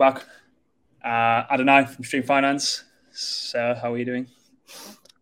[0.00, 0.24] back.
[1.04, 2.84] Uh, Adonai from Stream Finance.
[3.12, 4.26] So, how are you doing?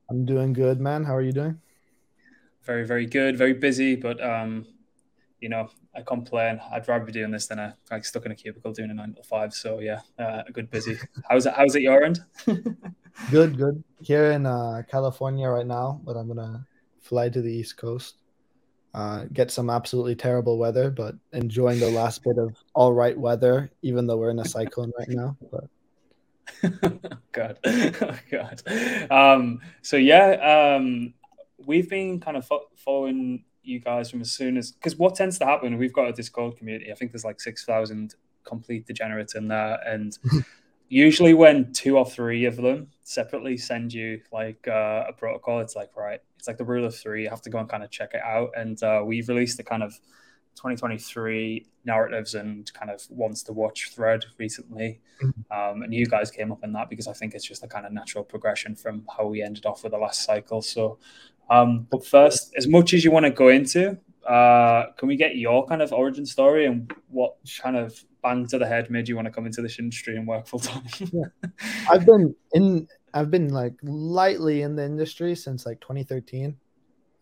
[0.08, 1.04] I'm doing good, man.
[1.04, 1.60] How are you doing?
[2.62, 3.36] Very, very good.
[3.36, 4.66] Very busy, but um,
[5.40, 6.60] you know, I can't complain.
[6.70, 9.14] I'd rather be doing this than a like stuck in a cubicle doing a nine
[9.14, 9.52] to five.
[9.52, 10.96] So yeah, uh, a good busy.
[11.28, 11.54] How's it?
[11.56, 12.20] How's it your end?
[13.32, 13.82] good, good.
[14.00, 16.64] Here in uh, California right now, but I'm gonna
[17.00, 18.14] fly to the East Coast,
[18.98, 23.70] uh, get some absolutely terrible weather, but enjoying the last bit of all right weather,
[23.82, 25.36] even though we're in a cyclone right now.
[25.52, 29.08] But God, oh, God.
[29.08, 31.14] Um, so yeah, um,
[31.64, 35.38] we've been kind of fo- following you guys from as soon as because what tends
[35.38, 36.90] to happen, we've got a Discord community.
[36.90, 40.18] I think there's like six thousand complete degenerates in there, and
[40.88, 45.74] usually when two or three of them separately send you like uh, a protocol, it's
[45.74, 47.22] like right, it's like the rule of three.
[47.22, 49.62] You have to go and kind of check it out, and uh, we've released a
[49.62, 49.92] kind of
[50.56, 55.00] 2023 narratives and kind of wants to watch thread recently.
[55.22, 55.40] Mm-hmm.
[55.56, 57.86] Um, and you guys came up in that because I think it's just a kind
[57.86, 60.60] of natural progression from how we ended off with the last cycle.
[60.60, 60.98] So,
[61.48, 63.98] um, but first, as much as you want to go into,
[64.28, 68.58] uh, can we get your kind of origin story and what kind of bang to
[68.58, 70.82] the head made you want to come into this industry and work full time?
[71.12, 71.48] yeah.
[71.88, 76.56] I've been in, I've been like lightly in the industry since like 2013.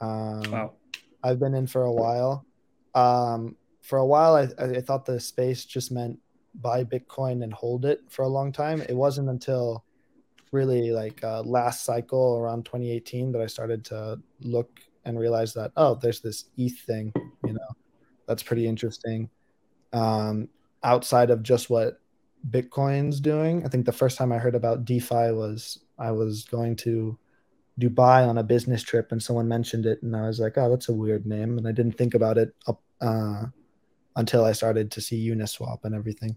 [0.01, 0.73] Um, wow.
[1.23, 2.45] I've been in for a while.
[2.95, 6.19] Um, for a while, I, I thought the space just meant
[6.55, 8.81] buy Bitcoin and hold it for a long time.
[8.83, 9.85] It wasn't until
[10.53, 15.73] really like uh, last cycle around 2018 that I started to look and realize that
[15.77, 17.13] oh, there's this ETH thing,
[17.45, 17.69] you know,
[18.27, 19.29] that's pretty interesting.
[19.93, 20.49] Um,
[20.83, 22.01] outside of just what
[22.51, 26.77] Bitcoin's doing, I think the first time I heard about DeFi was I was going
[26.77, 27.19] to
[27.81, 30.89] Dubai on a business trip, and someone mentioned it, and I was like, oh, that's
[30.89, 33.45] a weird name, and I didn't think about it up uh,
[34.17, 36.37] until I started to see Uniswap and everything.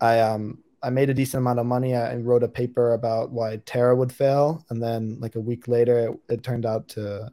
[0.00, 1.96] I um I made a decent amount of money.
[1.96, 6.10] I wrote a paper about why Terra would fail, and then like a week later,
[6.28, 7.30] it, it turned out to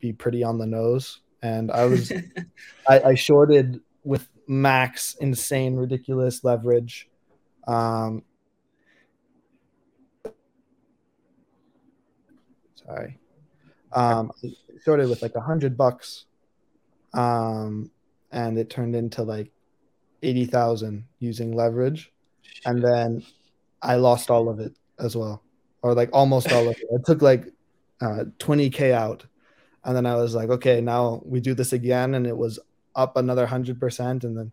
[0.00, 1.20] be pretty on the nose.
[1.42, 2.12] And I was
[2.88, 7.08] I, I shorted with max insane ridiculous leverage.
[7.70, 8.24] Um,
[12.74, 13.18] sorry.
[13.92, 14.52] Um, I
[14.84, 16.24] shorted with like a hundred bucks.
[17.14, 17.90] Um,
[18.32, 19.50] and it turned into like
[20.22, 22.12] 80,000 using leverage.
[22.64, 23.24] And then
[23.80, 25.42] I lost all of it as well,
[25.82, 26.86] or like almost all of it.
[26.90, 27.46] It took like
[28.00, 29.24] uh, 20K out.
[29.84, 32.14] And then I was like, okay, now we do this again.
[32.14, 32.58] And it was
[32.94, 34.24] up another 100%.
[34.24, 34.52] And then,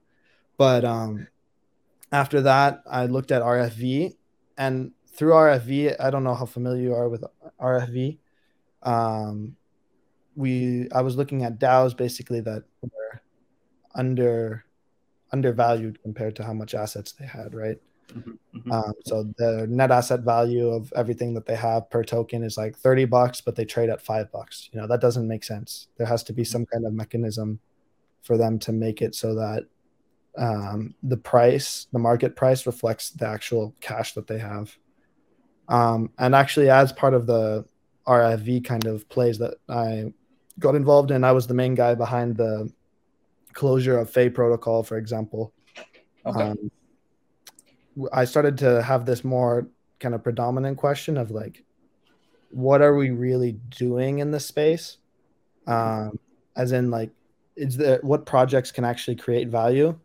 [0.57, 1.28] but um,
[2.12, 4.16] after that, I looked at RFV.
[4.57, 7.23] And through RFV, I don't know how familiar you are with
[7.59, 8.18] RFV.
[8.84, 9.56] Um,
[10.35, 13.22] we I was looking at DAOs basically that were
[13.96, 14.63] under
[15.31, 17.78] undervalued compared to how much assets they had, right?
[18.13, 18.72] Mm-hmm, mm-hmm.
[18.72, 22.78] Um, so the net asset value of everything that they have per token is like
[22.78, 24.69] 30 bucks, but they trade at five bucks.
[24.72, 25.88] You know, that doesn't make sense.
[25.97, 27.59] There has to be some kind of mechanism
[28.22, 29.66] for them to make it so that
[30.37, 34.75] um, the price, the market price reflects the actual cash that they have.
[35.67, 37.65] Um, and actually, as part of the
[38.07, 40.13] RFV kind of plays that I
[40.59, 42.71] got involved in, I was the main guy behind the
[43.53, 45.51] closure of Fei protocol, for example.
[46.25, 46.41] Okay.
[46.41, 46.71] Um,
[48.13, 49.67] I started to have this more
[49.99, 51.63] kind of predominant question of like,
[52.51, 54.97] what are we really doing in this space?
[55.65, 56.19] Um,
[56.55, 57.09] as in, like,
[57.55, 59.97] is there what projects can actually create value?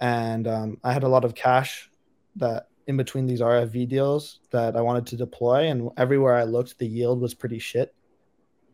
[0.00, 1.90] And um, I had a lot of cash
[2.36, 6.78] that in between these RFV deals that I wanted to deploy, and everywhere I looked,
[6.78, 7.94] the yield was pretty shit,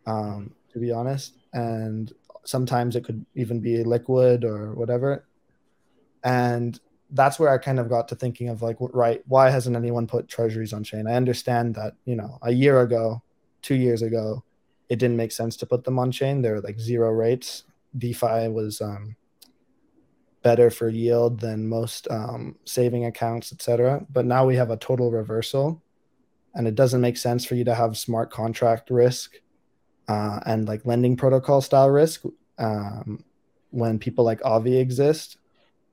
[0.07, 1.37] um, to be honest.
[1.53, 2.13] And
[2.45, 5.27] sometimes it could even be liquid or whatever.
[6.25, 6.79] And
[7.13, 10.29] that's where i kind of got to thinking of like right why hasn't anyone put
[10.29, 11.07] treasuries on chain?
[11.07, 13.23] I understand that you know a year ago
[13.63, 14.45] two years ago
[14.89, 16.43] it didn't make sense to put them on chain.
[16.43, 17.65] They're like zero rates.
[17.97, 19.17] Defi was um,
[20.43, 25.11] better for yield than most um, saving accounts etc but now we have a total
[25.11, 25.83] reversal
[26.55, 29.37] and it doesn't make sense for you to have smart contract risk
[30.09, 32.25] uh, and like lending protocol style risk
[32.59, 33.25] um,
[33.71, 35.39] when people like Aave exist,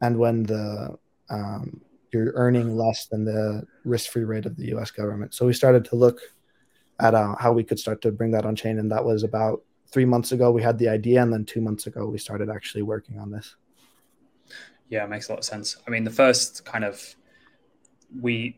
[0.02, 0.98] and when the
[1.30, 4.92] um, you're earning less than the risk-free rate of the U.S.
[4.92, 5.34] government.
[5.34, 6.20] So we started to look
[7.00, 9.62] at uh, how we could start to bring that on chain, and that was about
[9.92, 10.52] three months ago.
[10.52, 13.56] We had the idea, and then two months ago we started actually working on this.
[14.90, 15.78] Yeah, it makes a lot of sense.
[15.86, 17.16] I mean, the first kind of
[18.22, 18.58] we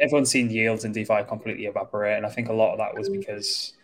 [0.00, 3.08] everyone's seen yields in DeFi completely evaporate, and I think a lot of that was
[3.08, 3.74] because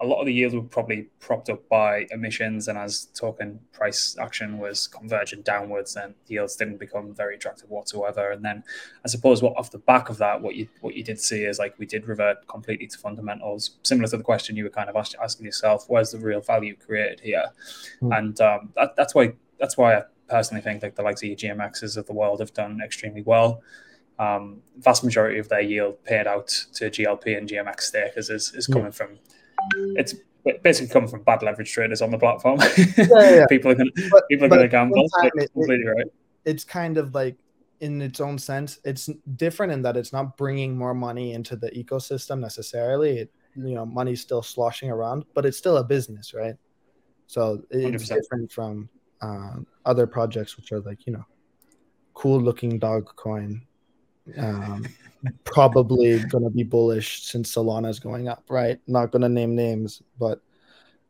[0.00, 4.16] a lot of the yields were probably propped up by emissions, and as token price
[4.20, 8.30] action was converging downwards, then yields didn't become very attractive whatsoever.
[8.30, 8.62] And then,
[9.04, 11.58] I suppose, what off the back of that, what you what you did see is
[11.58, 14.96] like we did revert completely to fundamentals, similar to the question you were kind of
[14.96, 17.46] asking yourself: Where's the real value created here?
[18.02, 18.18] Mm.
[18.18, 21.96] And um, that, that's why that's why I personally think like the likes of GMXs
[21.96, 23.62] of the world have done extremely well.
[24.18, 28.66] Um, vast majority of their yield paid out to GLP and GMX stakers is, is
[28.66, 28.90] coming yeah.
[28.90, 29.18] from
[29.96, 30.14] it's
[30.62, 32.60] basically coming from bad leverage traders on the platform.
[32.76, 33.46] Yeah, yeah.
[33.46, 35.06] people are going to people are going to gamble.
[35.22, 36.06] It, completely right.
[36.44, 37.36] It's kind of like
[37.80, 41.70] in its own sense, it's different in that it's not bringing more money into the
[41.70, 43.18] ecosystem necessarily.
[43.18, 46.54] It, you know, money's still sloshing around, but it's still a business, right?
[47.26, 48.14] So it's 100%.
[48.14, 48.88] different from
[49.20, 51.24] um, other projects, which are like you know,
[52.14, 53.62] cool looking dog coin.
[54.36, 54.84] Um,
[55.44, 58.78] probably going to be bullish since Solana is going up, right?
[58.86, 60.40] Not going to name names, but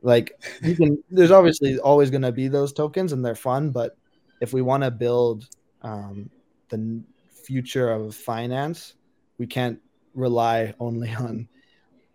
[0.02, 0.32] like
[0.62, 1.02] you can.
[1.10, 3.70] There's obviously always going to be those tokens, and they're fun.
[3.70, 3.96] But
[4.40, 5.48] if we want to build
[5.82, 6.30] um,
[6.68, 7.02] the
[7.46, 8.94] future of finance,
[9.38, 9.80] we can't
[10.14, 11.48] rely only on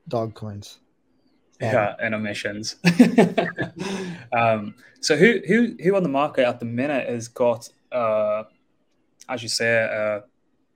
[0.07, 0.80] dog coins.
[1.61, 2.75] Yeah, and emissions.
[4.33, 8.43] um, so who who who on the market at the minute has got, uh,
[9.29, 10.23] as you say, a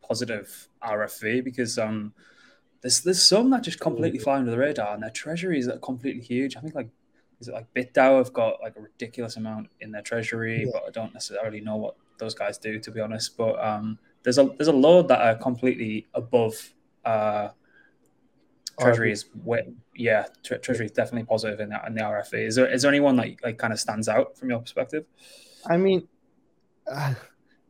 [0.05, 2.13] positive RFV because um,
[2.81, 6.21] there's there's some that just completely fly under the radar, and their treasuries are completely
[6.21, 6.55] huge.
[6.55, 6.89] I think like
[7.39, 10.71] is it like BitDAO have got like a ridiculous amount in their treasury, yeah.
[10.71, 13.37] but I don't necessarily know what those guys do to be honest.
[13.37, 16.73] But um, there's a there's a load that are completely above
[17.03, 17.49] uh,
[18.79, 19.25] treasury is
[19.95, 22.33] yeah tre- treasury is definitely positive in that in the RFV.
[22.33, 25.05] Is there is there anyone that like kind of stands out from your perspective?
[25.67, 26.07] I mean,
[26.91, 27.15] uh,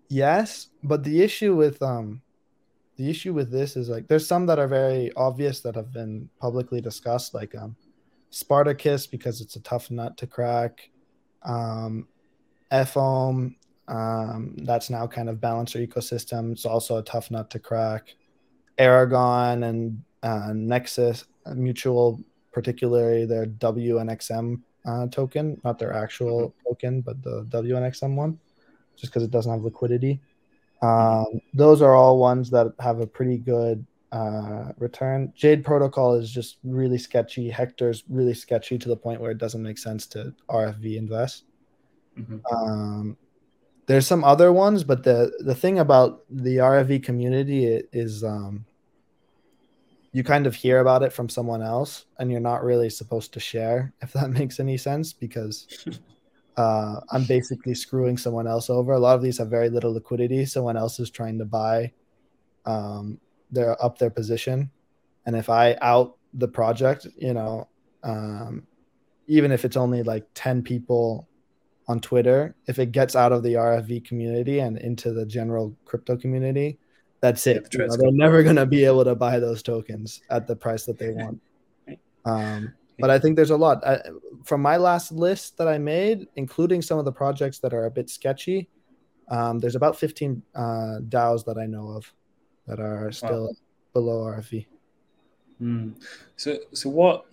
[0.10, 2.22] yes, but the issue with um
[2.98, 6.30] the issue with this is like there's some that are very obvious that have been
[6.40, 7.76] publicly discussed, like um,
[8.30, 10.90] Spartacus because it's a tough nut to crack.
[11.44, 12.08] Um,
[12.72, 13.56] FOM,
[13.88, 16.52] um, that's now kind of balancer ecosystem.
[16.52, 18.16] It's also a tough nut to crack.
[18.78, 22.20] Aragon and uh, Nexus Mutual,
[22.52, 26.68] particularly their WNXM uh, token, not their actual mm-hmm.
[26.68, 28.40] token, but the WNXM one,
[28.96, 30.20] just because it doesn't have liquidity.
[30.82, 35.32] Um, those are all ones that have a pretty good uh, return.
[35.36, 37.50] Jade Protocol is just really sketchy.
[37.50, 41.44] Hector's really sketchy to the point where it doesn't make sense to RFV invest.
[42.18, 42.56] Mm-hmm.
[42.56, 43.18] Um,
[43.88, 48.66] there's some other ones, but the the thing about the RFV community is um,
[50.16, 53.40] you kind of hear about it from someone else, and you're not really supposed to
[53.42, 55.68] share, if that makes any sense, because
[56.58, 58.94] uh, I'm basically screwing someone else over.
[58.94, 60.46] A lot of these have very little liquidity.
[60.46, 61.92] Someone else is trying to buy
[62.66, 63.20] um,
[63.52, 64.72] their up their position,
[65.26, 67.68] and if I out the project, you know,
[68.04, 68.66] um,
[69.28, 71.28] even if it's only like ten people
[71.90, 76.16] on Twitter, if it gets out of the RFV community and into the general crypto
[76.16, 76.80] community,
[77.26, 77.68] that's it.
[77.74, 80.86] You know, they're never going to be able to buy those tokens at the price
[80.86, 81.42] that they want.
[82.24, 83.86] Um, but I think there's a lot.
[83.86, 84.00] I,
[84.44, 87.92] from my last list that I made, including some of the projects that are a
[87.92, 88.70] bit sketchy,
[89.30, 90.60] um, there's about 15 uh,
[91.10, 92.14] DAOs that I know of
[92.68, 93.54] that are still wow.
[93.94, 94.68] below RFV.
[95.62, 95.96] Mm.
[96.36, 97.26] So, so what?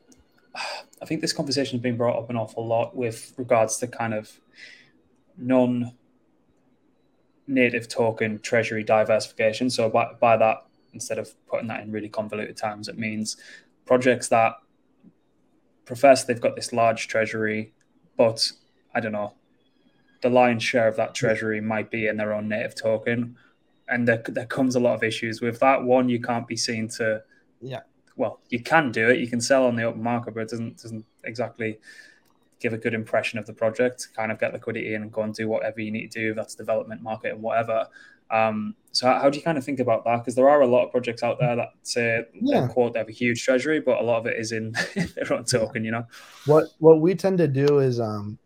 [1.03, 4.15] I think this conversation has been brought up an awful lot with regards to kind
[4.15, 4.41] of
[5.37, 5.93] non
[7.47, 9.71] native token treasury diversification.
[9.71, 13.37] So by, by that, instead of putting that in really convoluted terms, it means
[13.87, 14.55] projects that
[15.85, 17.73] profess they've got this large treasury,
[18.17, 18.51] but
[18.95, 19.35] I don't know,
[20.21, 21.15] the lion's share of that hmm.
[21.15, 23.37] treasury might be in their own native token.
[23.89, 25.83] And there, there comes a lot of issues with that.
[25.83, 27.23] One, you can't be seen to,
[27.61, 27.81] yeah.
[28.17, 29.19] Well, you can do it.
[29.19, 31.79] You can sell on the open market, but it doesn't doesn't exactly
[32.63, 34.09] give a good impression of the project.
[34.17, 36.35] Kind of get liquidity in and go and do whatever you need to do.
[36.35, 37.89] That's development market and whatever.
[38.31, 40.19] Um, so how, how, do you kind of think about that?
[40.19, 42.67] Because there are a lot of projects out there that say yeah.
[42.67, 45.45] quote they have a huge treasury, but a lot of it is in their own
[45.45, 45.85] token.
[45.85, 46.07] You know,
[46.47, 48.39] what what we tend to do is um,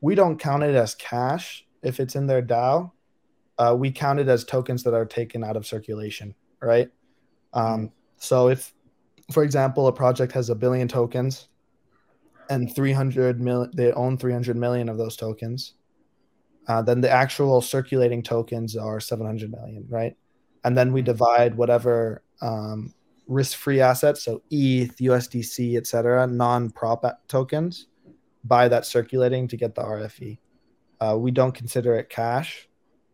[0.00, 2.92] we don't count it as cash if it's in their DAO.
[3.58, 6.88] Uh, we count it as tokens that are taken out of circulation, right?
[7.54, 8.74] Um, so if,
[9.32, 11.48] for example, a project has a billion tokens,
[12.48, 15.74] and 300 million, they own 300 million of those tokens
[16.68, 20.16] uh, then the actual circulating tokens are 700 million, right?
[20.64, 22.92] And then we divide whatever um,
[23.28, 27.86] risk-free assets, so ETH, USDC, etc., non-prop tokens,
[28.44, 30.38] by that circulating to get the RFV
[31.00, 32.68] Uh, we don't consider it cash.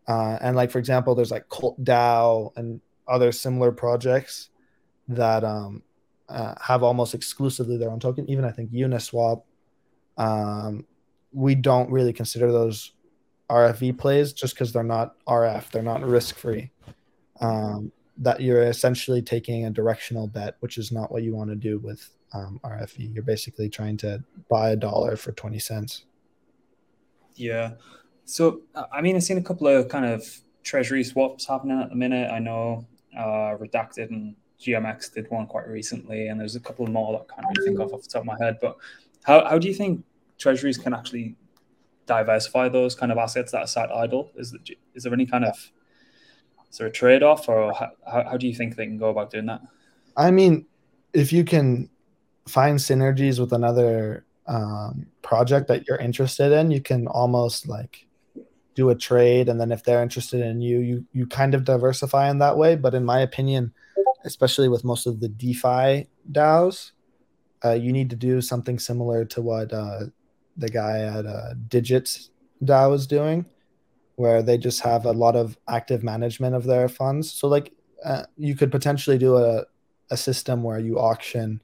[0.06, 4.50] Uh, and like for example, there's like Cult DAO and other similar projects
[5.08, 5.82] that um,
[6.32, 8.28] uh, have almost exclusively their own token.
[8.28, 9.42] Even I think Uniswap,
[10.16, 10.86] um,
[11.32, 12.92] we don't really consider those
[13.50, 16.70] RFV plays just because they're not RF, they're not risk free.
[17.40, 21.56] Um, that you're essentially taking a directional bet, which is not what you want to
[21.56, 23.12] do with um, RFV.
[23.12, 26.04] You're basically trying to buy a dollar for 20 cents.
[27.34, 27.72] Yeah.
[28.24, 28.62] So,
[28.92, 30.24] I mean, I've seen a couple of kind of
[30.62, 32.30] treasury swaps happening at the minute.
[32.30, 32.86] I know
[33.16, 37.34] uh, Redacted and GMX did one quite recently, and there's a couple more that I
[37.34, 38.58] can't really think of off the top of my head.
[38.60, 38.76] But
[39.24, 40.04] how, how do you think
[40.38, 41.36] treasuries can actually
[42.06, 44.30] diversify those kind of assets that are sat idle?
[44.36, 44.56] Is,
[44.94, 45.56] is there any kind of
[46.70, 49.30] is there a trade off, or how, how do you think they can go about
[49.30, 49.60] doing that?
[50.16, 50.64] I mean,
[51.12, 51.90] if you can
[52.48, 58.06] find synergies with another um, project that you're interested in, you can almost like
[58.74, 62.30] do a trade, and then if they're interested in you, you you kind of diversify
[62.30, 62.74] in that way.
[62.74, 63.74] But in my opinion,
[64.24, 66.92] especially with most of the DeFi DAOs,
[67.64, 70.00] uh, you need to do something similar to what uh,
[70.56, 72.30] the guy at uh, Digits
[72.64, 73.46] DAO is doing
[74.16, 77.32] where they just have a lot of active management of their funds.
[77.32, 77.72] So like
[78.04, 79.64] uh, you could potentially do a,
[80.10, 81.62] a system where you auction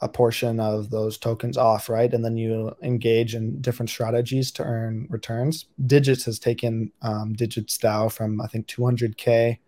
[0.00, 2.12] a portion of those tokens off, right?
[2.12, 5.66] And then you engage in different strategies to earn returns.
[5.86, 9.58] Digits has taken um, Digits DAO from I think 200k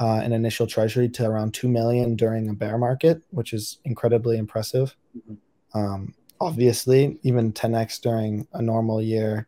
[0.00, 4.38] uh, in initial treasury to around 2 million during a bear market, which is incredibly
[4.38, 4.96] impressive.
[5.16, 5.78] Mm-hmm.
[5.78, 9.46] Um, obviously, even 10x during a normal year.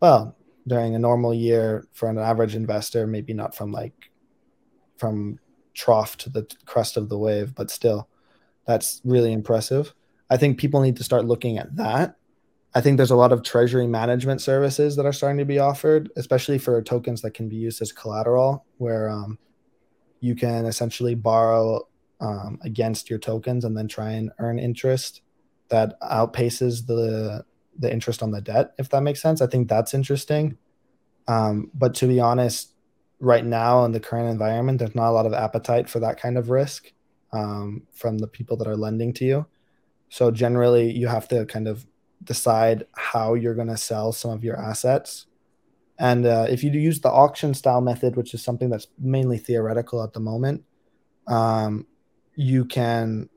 [0.00, 0.36] Well,
[0.66, 4.10] during a normal year for an average investor, maybe not from like
[4.98, 5.38] from
[5.74, 8.08] trough to the crest of the wave, but still,
[8.66, 9.94] that's really impressive.
[10.30, 12.16] I think people need to start looking at that.
[12.74, 16.10] I think there's a lot of treasury management services that are starting to be offered,
[16.16, 19.38] especially for tokens that can be used as collateral, where um,
[20.20, 21.86] you can essentially borrow
[22.20, 25.22] um, against your tokens and then try and earn interest
[25.68, 27.44] that outpaces the
[27.78, 29.42] the interest on the debt, if that makes sense.
[29.42, 30.56] I think that's interesting.
[31.28, 32.72] Um, but to be honest,
[33.20, 36.38] right now in the current environment, there's not a lot of appetite for that kind
[36.38, 36.92] of risk
[37.32, 39.46] um, from the people that are lending to you.
[40.08, 41.86] So generally, you have to kind of
[42.22, 45.26] decide how you're going to sell some of your assets.
[45.98, 50.02] And uh, if you use the auction style method, which is something that's mainly theoretical
[50.02, 50.64] at the moment,
[51.26, 51.86] um,
[52.34, 53.28] you can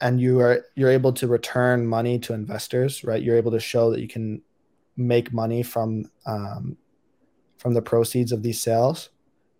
[0.00, 3.22] and you are you're able to return money to investors right?
[3.22, 4.42] You're able to show that you can
[4.96, 6.76] make money from um,
[7.58, 9.10] from the proceeds of these sales.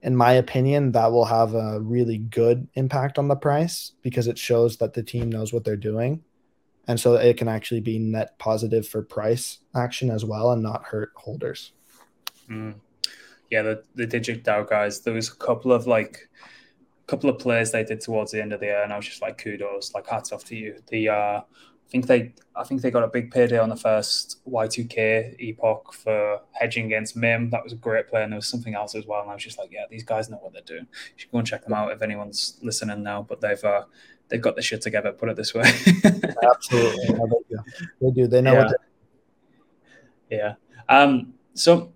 [0.03, 4.38] In my opinion that will have a really good impact on the price because it
[4.38, 6.23] shows that the team knows what they're doing.
[6.87, 10.85] And so it can actually be net positive for price action as well and not
[10.85, 11.73] hurt holders
[12.50, 12.75] mm.
[13.50, 16.29] yeah the, the digit dao guys there was a couple of like
[17.07, 19.23] couple of plays they did towards the end of the year, and I was just
[19.23, 20.76] like, kudos, like hats off to you.
[20.88, 24.41] The uh, I think they I think they got a big payday on the first
[24.49, 27.50] Y2K epoch for hedging against MIM.
[27.50, 29.23] That was a great play, and there was something else as well.
[29.23, 30.87] And I was just like, yeah, these guys know what they're doing.
[30.91, 33.23] You should go and check them out if anyone's listening now.
[33.23, 33.85] But they've uh,
[34.29, 35.12] they've got the shit together.
[35.12, 35.62] Put it this way.
[36.43, 37.17] Absolutely,
[38.00, 38.26] they do.
[38.26, 38.65] They know yeah.
[38.65, 38.76] what.
[40.29, 40.55] Yeah.
[40.88, 41.35] Um.
[41.55, 41.93] So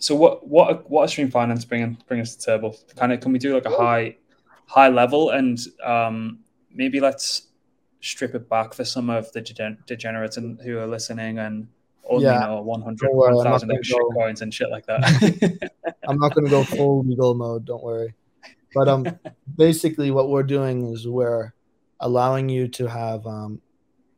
[0.00, 2.76] so what what what are stream finance bringing bring us to table?
[2.96, 4.16] Kind of can we do like a high
[4.66, 6.40] high level and um,
[6.72, 7.48] maybe let's
[8.00, 9.42] strip it back for some of the
[9.86, 11.68] degenerates and who are listening and
[12.08, 12.40] only yeah.
[12.40, 15.70] know 100 1000 extra go, coins and shit like that.
[16.08, 18.14] I'm not going to go full legal mode, don't worry.
[18.74, 19.06] But um
[19.56, 21.52] basically what we're doing is we're
[22.00, 23.60] allowing you to have um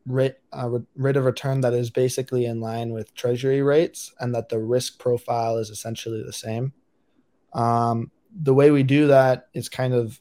[0.07, 4.49] rate, uh, rate of return that is basically in line with treasury rates and that
[4.49, 6.73] the risk profile is essentially the same.
[7.53, 10.21] Um, the way we do that is kind of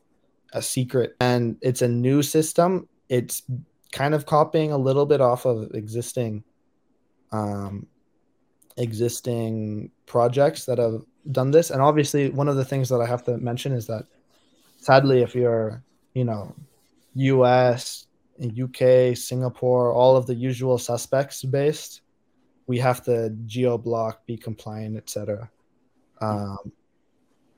[0.53, 2.87] a secret and it's a new system.
[3.09, 3.43] It's
[3.91, 6.43] kind of copying a little bit off of existing
[7.31, 7.87] um,
[8.77, 11.69] existing projects that have done this.
[11.69, 14.05] And obviously, one of the things that I have to mention is that
[14.77, 15.83] sadly, if you're,
[16.13, 16.53] you know,
[17.15, 18.07] US,
[18.39, 22.01] UK, Singapore, all of the usual suspects based,
[22.67, 25.49] we have to geo block, be compliant, etc.
[26.21, 26.71] Um,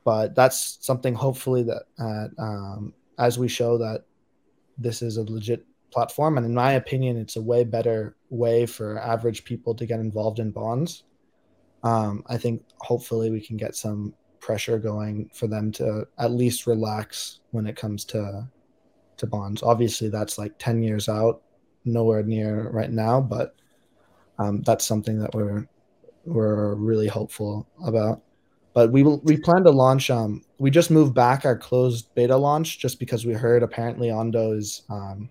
[0.04, 4.04] but that's something hopefully that uh, um, as we show that
[4.78, 9.00] this is a legit platform, and in my opinion, it's a way better way for
[9.00, 11.04] average people to get involved in bonds.
[11.84, 16.68] Um, I think hopefully we can get some pressure going for them to at least
[16.68, 18.48] relax when it comes to
[19.18, 19.64] to bonds.
[19.64, 21.42] Obviously, that's like 10 years out,
[21.86, 23.56] nowhere near right now, but
[24.40, 25.68] um, that's something that we're
[26.26, 28.22] we're really hopeful about.
[28.74, 30.10] but we will we plan to launch.
[30.10, 34.54] Um, we just moved back our closed beta launch just because we heard apparently Ondo
[34.54, 35.30] is um,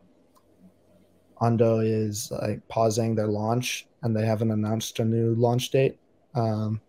[1.38, 5.98] Ondo is like pausing their launch and they haven't announced a new launch date.
[6.34, 6.80] Um,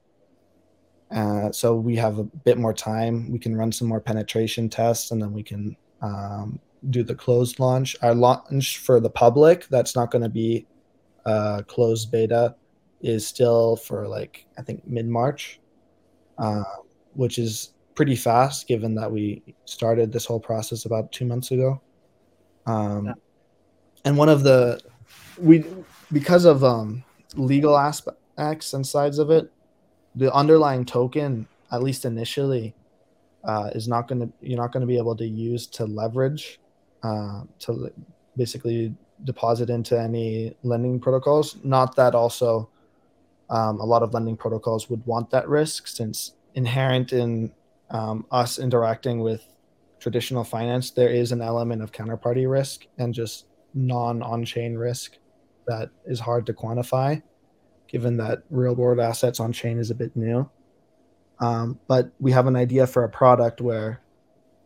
[1.10, 3.32] uh, so we have a bit more time.
[3.32, 6.60] We can run some more penetration tests and then we can um,
[6.90, 7.96] do the closed launch.
[8.02, 10.66] Our launch for the public, that's not going to be
[11.26, 12.56] uh, closed beta,
[13.02, 15.60] is still for like, I think mid March,
[16.38, 16.64] uh,
[17.14, 21.82] which is pretty fast given that we started this whole process about two months ago.
[22.66, 23.14] Um, yeah.
[24.06, 24.80] And one of the,
[25.38, 25.66] we,
[26.12, 27.04] because of um,
[27.36, 29.52] legal aspects and sides of it,
[30.16, 32.76] the underlying token, at least initially,
[33.44, 36.60] uh, is not going to you're not going to be able to use to leverage
[37.04, 37.92] uh, to
[38.36, 41.58] basically deposit into any lending protocols.
[41.64, 42.70] Not that also
[43.50, 47.52] um, a lot of lending protocols would want that risk, since inherent in
[47.90, 49.46] um, us interacting with
[50.00, 55.18] traditional finance, there is an element of counterparty risk and just non on chain risk
[55.68, 57.22] that is hard to quantify
[57.94, 60.50] given that real world assets on chain is a bit new.
[61.40, 64.02] Um, but we have an idea for a product where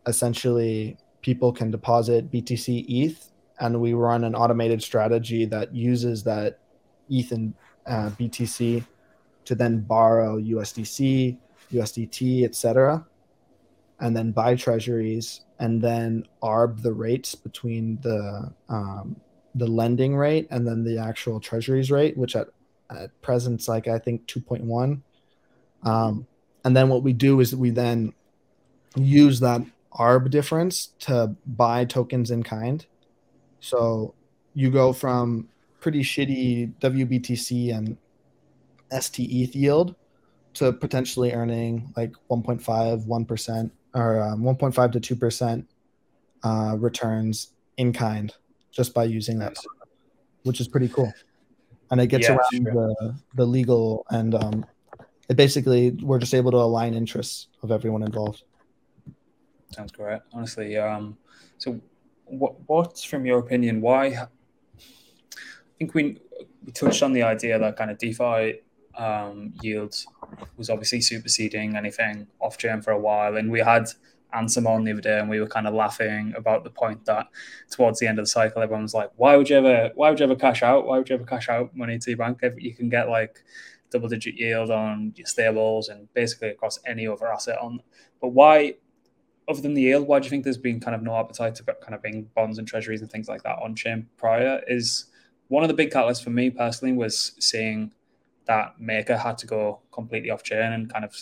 [0.06, 6.58] essentially people can deposit BTC ETH, and we run an automated strategy that uses that
[7.10, 7.54] ETH and
[7.86, 8.84] uh, BTC
[9.44, 11.36] to then borrow USDC,
[11.72, 13.06] USDT, etc.,
[14.00, 19.16] and then buy treasuries and then arb the rates between the um,
[19.54, 22.48] the lending rate and then the actual treasuries rate, which at
[22.90, 25.00] at present it's like I think 2.1.
[25.82, 26.26] Um,
[26.64, 28.12] and then what we do is we then
[28.96, 29.62] use that
[29.98, 32.84] ARB difference to buy tokens in kind.
[33.60, 34.14] So
[34.54, 35.48] you go from
[35.80, 37.96] pretty shitty WBTC and
[38.90, 39.94] STETH yield
[40.54, 45.64] to potentially earning like 1.5, 1% or um, 1.5 to 2%
[46.42, 48.34] uh, returns in kind
[48.70, 49.56] just by using that,
[50.44, 51.12] which is pretty cool
[51.90, 52.72] and it gets yeah, around sure.
[52.72, 54.66] the, the legal and um,
[55.28, 58.42] it basically we're just able to align interests of everyone involved.
[59.70, 60.76] Sounds great, honestly.
[60.76, 61.16] Um,
[61.58, 61.80] so,
[62.24, 63.80] what what's from your opinion?
[63.80, 64.06] Why?
[64.06, 64.26] I
[65.78, 66.18] think we
[66.64, 68.60] we touched on the idea that kind of DeFi
[68.96, 70.06] um, yields
[70.56, 73.88] was obviously superseding anything off chain for a while, and we had
[74.34, 77.28] Ansem on the other day, and we were kind of laughing about the point that
[77.70, 79.90] towards the end of the cycle, everyone was like, "Why would you ever?
[79.94, 80.86] Why would you ever cash out?
[80.86, 82.38] Why would you ever cash out money to your bank?
[82.42, 83.42] If you can get like
[83.90, 87.80] double digit yield on your stables and basically across any other asset on.
[88.20, 88.74] But why,
[89.48, 91.62] other than the yield, why do you think there's been kind of no appetite to
[91.64, 94.62] kind of bring bonds and treasuries and things like that on chain prior?
[94.68, 95.06] Is
[95.48, 97.92] one of the big catalysts for me personally was seeing
[98.46, 101.14] that Maker had to go completely off chain and kind of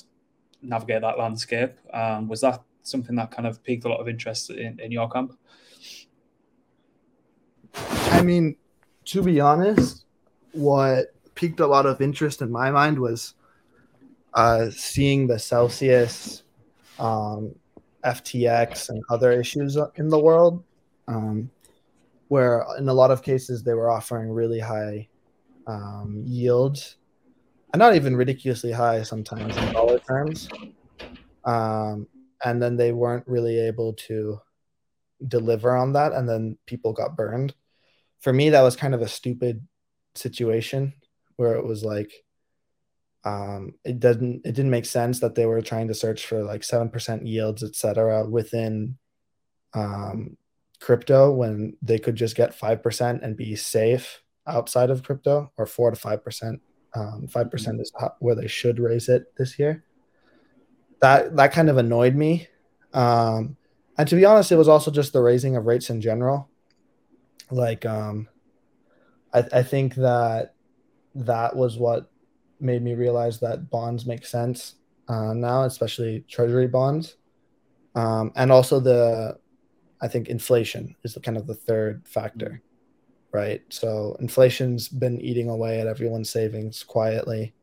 [0.63, 1.75] navigate that landscape.
[1.93, 5.09] Um, was that something that kind of piqued a lot of interest in, in your
[5.09, 5.37] camp?
[7.75, 8.57] I mean,
[9.07, 10.05] to be honest,
[10.53, 13.35] what piqued a lot of interest in my mind was
[14.35, 16.43] uh, seeing the Celsius,
[16.99, 17.55] um,
[18.07, 20.63] FTX, and other issues in the world,
[21.09, 21.51] um,
[22.29, 25.09] where in a lot of cases they were offering really high
[25.67, 26.97] um, yields,
[27.73, 30.49] and not even ridiculously high sometimes in dollar terms.
[31.45, 32.07] Um,
[32.45, 34.41] and then they weren't really able to
[35.27, 37.55] deliver on that and then people got burned
[38.21, 39.67] for me that was kind of a stupid
[40.15, 40.93] situation
[41.37, 42.11] where it was like
[43.27, 46.63] um, it doesn't it didn't make sense that they were trying to search for like
[46.63, 48.97] 7% yields etc within
[49.75, 50.37] um,
[50.81, 55.91] crypto when they could just get 5% and be safe outside of crypto or 4
[55.91, 56.61] to 5%
[56.95, 57.81] um, 5% mm-hmm.
[57.81, 59.85] is where they should raise it this year
[61.01, 62.49] that that kind of annoyed me.
[62.93, 63.57] Um,
[63.99, 66.49] and to be honest, it was also just the raising of rates in general.
[67.51, 68.29] Like, um,
[69.33, 70.55] I, I think that
[71.15, 72.11] that was what
[72.61, 74.75] made me realize that bonds make sense
[75.09, 77.17] uh, now, especially treasury bonds.
[77.95, 79.39] Um, and also the,
[80.01, 82.63] I think inflation is the, kind of the third factor,
[83.33, 83.63] right?
[83.71, 87.55] So inflation's been eating away at everyone's savings quietly.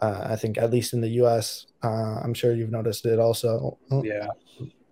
[0.00, 3.78] Uh, I think at least in the U.S., uh, I'm sure you've noticed it also.
[4.02, 4.28] Yeah,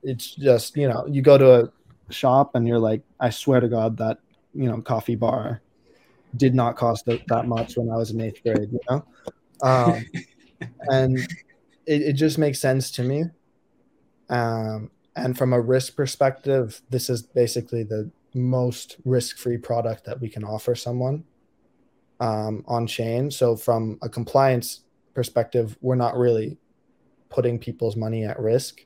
[0.03, 3.69] it's just you know you go to a shop and you're like, I swear to
[3.69, 4.19] God that
[4.53, 5.63] you know coffee bar
[6.37, 8.71] did not cost that much when I was in eighth grade.
[8.73, 9.05] You know,
[9.63, 10.05] um,
[10.89, 11.19] and
[11.87, 13.25] it, it just makes sense to me.
[14.29, 20.29] Um, and from a risk perspective, this is basically the most risk-free product that we
[20.29, 21.25] can offer someone
[22.21, 23.31] um, on chain.
[23.31, 24.83] So from a compliance
[25.15, 26.59] perspective, we're not really
[27.31, 28.85] putting people's money at risk.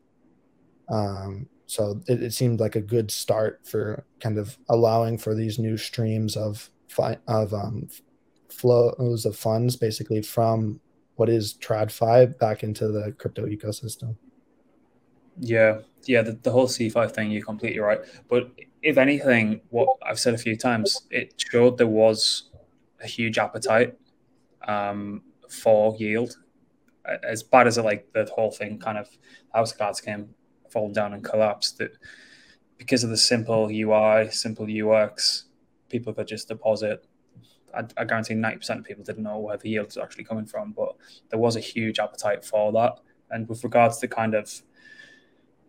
[0.88, 5.58] Um, so it, it seemed like a good start for kind of allowing for these
[5.58, 7.88] new streams of fi- of um,
[8.48, 10.80] flows of funds, basically from
[11.16, 14.16] what is TradFi back into the crypto ecosystem.
[15.38, 18.00] Yeah, yeah, the, the whole CeFi thing, you're completely right.
[18.28, 18.50] But
[18.82, 22.50] if anything, what I've said a few times, it showed there was
[23.02, 23.96] a huge appetite
[24.66, 26.36] um, for yield.
[27.24, 29.08] As bad as it like the whole thing kind of
[29.52, 30.28] house cards came
[30.70, 31.92] falling down and collapsed, that
[32.78, 35.46] because of the simple UI, simple UX,
[35.92, 37.06] people could just deposit.
[37.72, 40.72] I, I guarantee 90% of people didn't know where the yield was actually coming from,
[40.72, 40.96] but
[41.30, 42.98] there was a huge appetite for that.
[43.30, 44.62] And with regards to kind of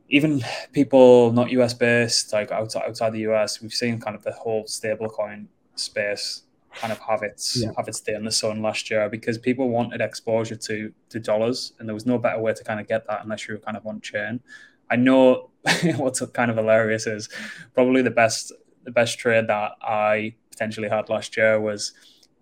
[0.09, 4.33] even people not US based, like outside outside the US, we've seen kind of the
[4.33, 6.43] whole stablecoin space
[6.75, 7.71] kind of have its yeah.
[7.77, 11.73] have its day in the sun last year because people wanted exposure to to dollars,
[11.79, 13.77] and there was no better way to kind of get that unless you were kind
[13.77, 14.41] of on chain.
[14.89, 15.49] I know
[15.95, 17.29] what's kind of hilarious is
[17.73, 18.51] probably the best
[18.83, 21.93] the best trade that I potentially had last year was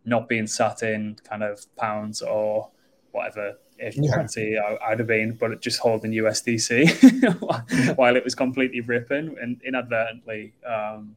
[0.05, 2.69] not being sat in kind of pounds or
[3.11, 4.11] whatever if yeah.
[4.11, 9.59] currency I, would have been, but just holding USDC while it was completely ripping and
[9.63, 11.15] inadvertently um,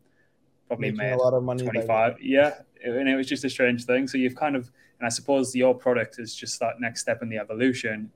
[0.67, 1.63] probably Making made a lot of money.
[1.63, 2.23] 25.
[2.23, 2.55] Yeah.
[2.83, 4.09] And it was just a strange thing.
[4.09, 7.29] So you've kind of, and I suppose your product is just that next step in
[7.29, 8.11] the evolution.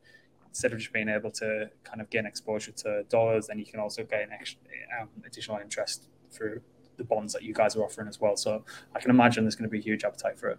[0.49, 3.81] Instead of just being able to kind of gain exposure to dollars, then you can
[3.81, 4.61] also gain extra,
[4.99, 6.61] um, additional interest through
[6.99, 8.37] the bonds that you guys are offering as well.
[8.37, 10.59] So I can imagine there's going to be a huge appetite for it.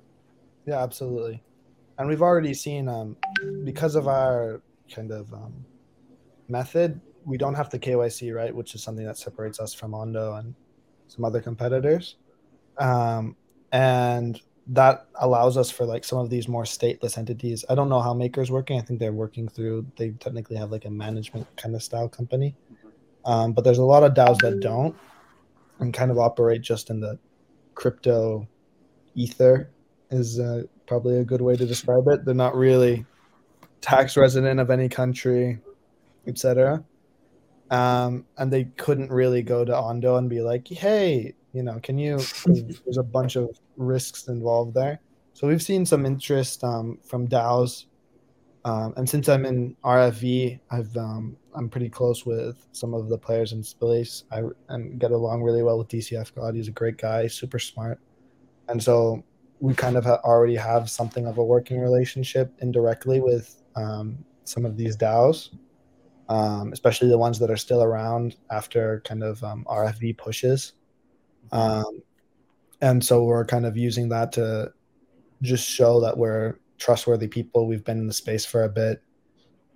[0.65, 1.41] Yeah, absolutely
[1.99, 3.17] and we've already seen um,
[3.65, 5.53] because of our kind of um,
[6.47, 10.35] method, we don't have the KYC right, which is something that separates us from Ondo
[10.35, 10.55] and
[11.07, 12.15] some other competitors,
[12.77, 13.35] um,
[13.73, 17.65] and that allows us for like some of these more stateless entities.
[17.69, 18.79] I don't know how Maker's working.
[18.79, 19.85] I think they're working through.
[19.97, 22.55] They technically have like a management kind of style company,
[23.25, 24.95] um, but there's a lot of DAOs that don't
[25.79, 27.17] and kind of operate just in the
[27.75, 28.47] crypto
[29.15, 29.69] ether
[30.11, 32.25] is uh, probably a good way to describe it.
[32.25, 33.05] They're not really
[33.81, 35.59] tax resident of any country,
[36.27, 36.83] etc.
[37.69, 41.97] Um, and they couldn't really go to Ondo and be like, "Hey, you know, can
[41.97, 44.99] you?" There's a bunch of risks involved there.
[45.33, 47.85] So we've seen some interest um, from DAOs,
[48.65, 53.17] um, and since I'm in RFV, I've um, I'm pretty close with some of the
[53.17, 54.25] players in space.
[54.31, 56.55] I and get along really well with DCF God.
[56.55, 57.99] He's a great guy, super smart,
[58.67, 59.23] and so
[59.59, 64.65] we kind of ha- already have something of a working relationship indirectly with um, some
[64.65, 65.49] of these DAOs,
[66.29, 70.73] um, especially the ones that are still around after kind of um, RFV pushes.
[71.51, 72.01] Um,
[72.81, 74.71] and so we're kind of using that to
[75.41, 77.67] just show that we're trustworthy people.
[77.67, 79.03] We've been in the space for a bit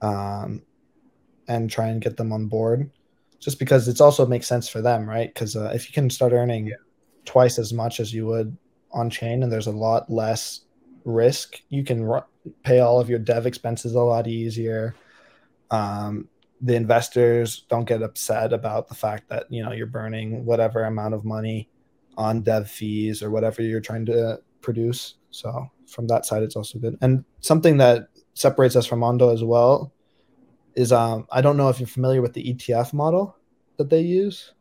[0.01, 0.63] um,
[1.47, 2.89] and try and get them on board
[3.39, 5.31] just because it's also makes sense for them, right?
[5.33, 6.75] Because uh, if you can start earning yeah.
[7.25, 8.57] twice as much as you would
[8.91, 10.61] on chain and there's a lot less
[11.03, 11.61] risk.
[11.69, 12.25] You can r-
[12.63, 14.95] pay all of your dev expenses a lot easier.
[15.71, 16.29] Um,
[16.61, 21.13] the investors don't get upset about the fact that you know you're burning whatever amount
[21.13, 21.69] of money
[22.15, 25.15] on dev fees or whatever you're trying to produce.
[25.31, 26.97] So from that side, it's also good.
[27.01, 29.93] And something that separates us from Ondo as well
[30.75, 33.38] is um, I don't know if you're familiar with the ETF model
[33.77, 34.53] that they use.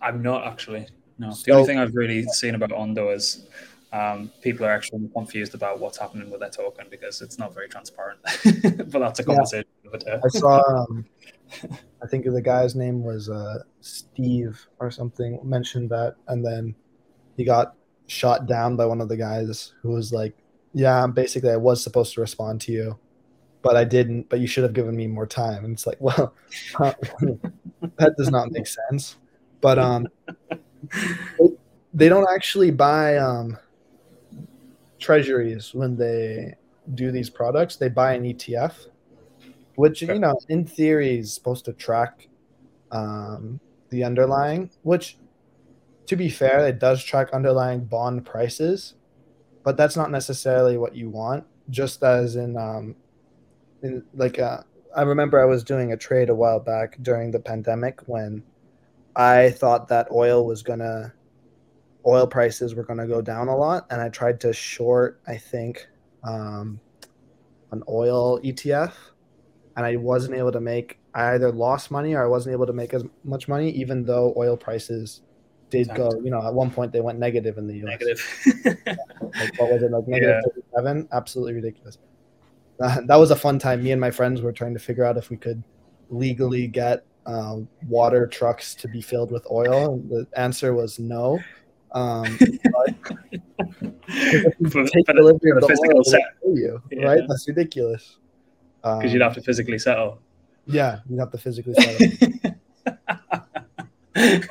[0.00, 0.86] I'm not actually.
[1.18, 3.46] No, the only thing I've really seen about Ondo is
[3.92, 7.68] um, people are actually confused about what's happening with their token because it's not very
[7.68, 8.20] transparent.
[8.90, 9.68] but that's a conversation
[10.06, 10.20] yeah.
[10.22, 11.06] I saw, um,
[12.02, 16.74] I think the guy's name was uh, Steve or something, mentioned that, and then
[17.36, 17.74] he got
[18.06, 20.36] shot down by one of the guys who was like,
[20.72, 22.98] "Yeah, basically, I was supposed to respond to you."
[23.62, 24.28] But I didn't.
[24.28, 25.64] But you should have given me more time.
[25.64, 26.34] And it's like, well,
[26.78, 29.16] that does not make sense.
[29.60, 30.06] But um,
[31.94, 33.58] they don't actually buy um,
[34.98, 36.54] treasuries when they
[36.94, 37.76] do these products.
[37.76, 38.88] They buy an ETF,
[39.76, 42.28] which you know, in theory, is supposed to track
[42.92, 43.58] um,
[43.90, 44.70] the underlying.
[44.82, 45.18] Which,
[46.06, 48.94] to be fair, it does track underlying bond prices,
[49.64, 51.44] but that's not necessarily what you want.
[51.68, 52.94] Just as in, um,
[53.82, 54.62] in like, uh,
[54.94, 58.42] I remember I was doing a trade a while back during the pandemic when
[59.16, 61.12] I thought that oil was gonna
[62.06, 65.88] oil prices were gonna go down a lot, and I tried to short, I think,
[66.22, 66.80] um,
[67.72, 68.92] an oil ETF,
[69.76, 70.98] and I wasn't able to make.
[71.14, 74.34] I either lost money or I wasn't able to make as much money, even though
[74.36, 75.22] oil prices
[75.70, 76.10] did go.
[76.22, 78.00] You know, at one point they went negative in the US.
[78.00, 78.76] Negative.
[79.34, 80.62] like what was it like negative yeah.
[80.76, 81.08] 37?
[81.12, 81.98] Absolutely ridiculous.
[82.80, 83.82] uh, that was a fun time.
[83.82, 85.62] Me and my friends were trying to figure out if we could
[86.10, 87.56] legally get uh,
[87.88, 89.94] water trucks to be filled with oil.
[89.94, 91.40] And the answer was no.
[91.92, 92.94] Um, but,
[94.92, 96.20] take delivery of the oil, set.
[96.44, 97.06] you, yeah.
[97.06, 97.22] right?
[97.26, 98.18] That's ridiculous.
[98.82, 100.20] Because um, you'd have to physically settle.
[100.66, 102.35] Yeah, you'd have to physically settle.
[104.16, 104.50] That's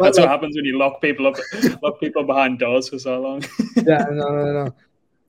[0.00, 1.36] what happens when you lock people up,
[1.80, 3.44] lock people behind doors for so long.
[3.76, 4.74] yeah, no, no, no.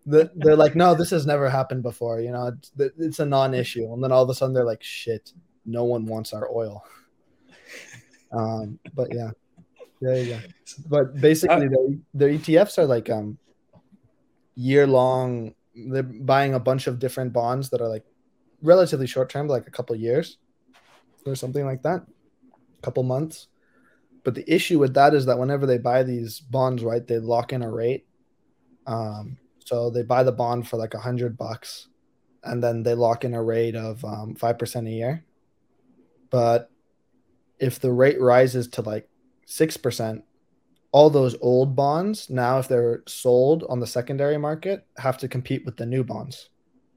[0.07, 2.19] The, they're like, no, this has never happened before.
[2.19, 5.31] You know, it's, it's a non-issue, and then all of a sudden they're like, shit,
[5.63, 6.83] no one wants our oil.
[8.31, 9.29] Um, but yeah,
[10.01, 10.39] yeah, yeah.
[10.89, 13.37] But basically, the, the ETFs are like um
[14.55, 15.53] year-long.
[15.75, 18.05] They're buying a bunch of different bonds that are like
[18.63, 20.39] relatively short-term, like a couple years
[21.27, 23.47] or something like that, a couple months
[24.27, 27.53] but the issue with that is that whenever they buy these bonds, right, they lock
[27.53, 28.05] in a rate.
[28.85, 31.87] Um, so they buy the bond for like a hundred bucks,
[32.43, 35.23] and then they lock in a rate of um, five um, percent a year.
[36.29, 36.69] But
[37.57, 39.07] if the rate rises to like
[39.45, 40.25] six percent,
[40.91, 45.63] all those old bonds now, if they're sold on the secondary market, have to compete
[45.63, 46.49] with the new bonds,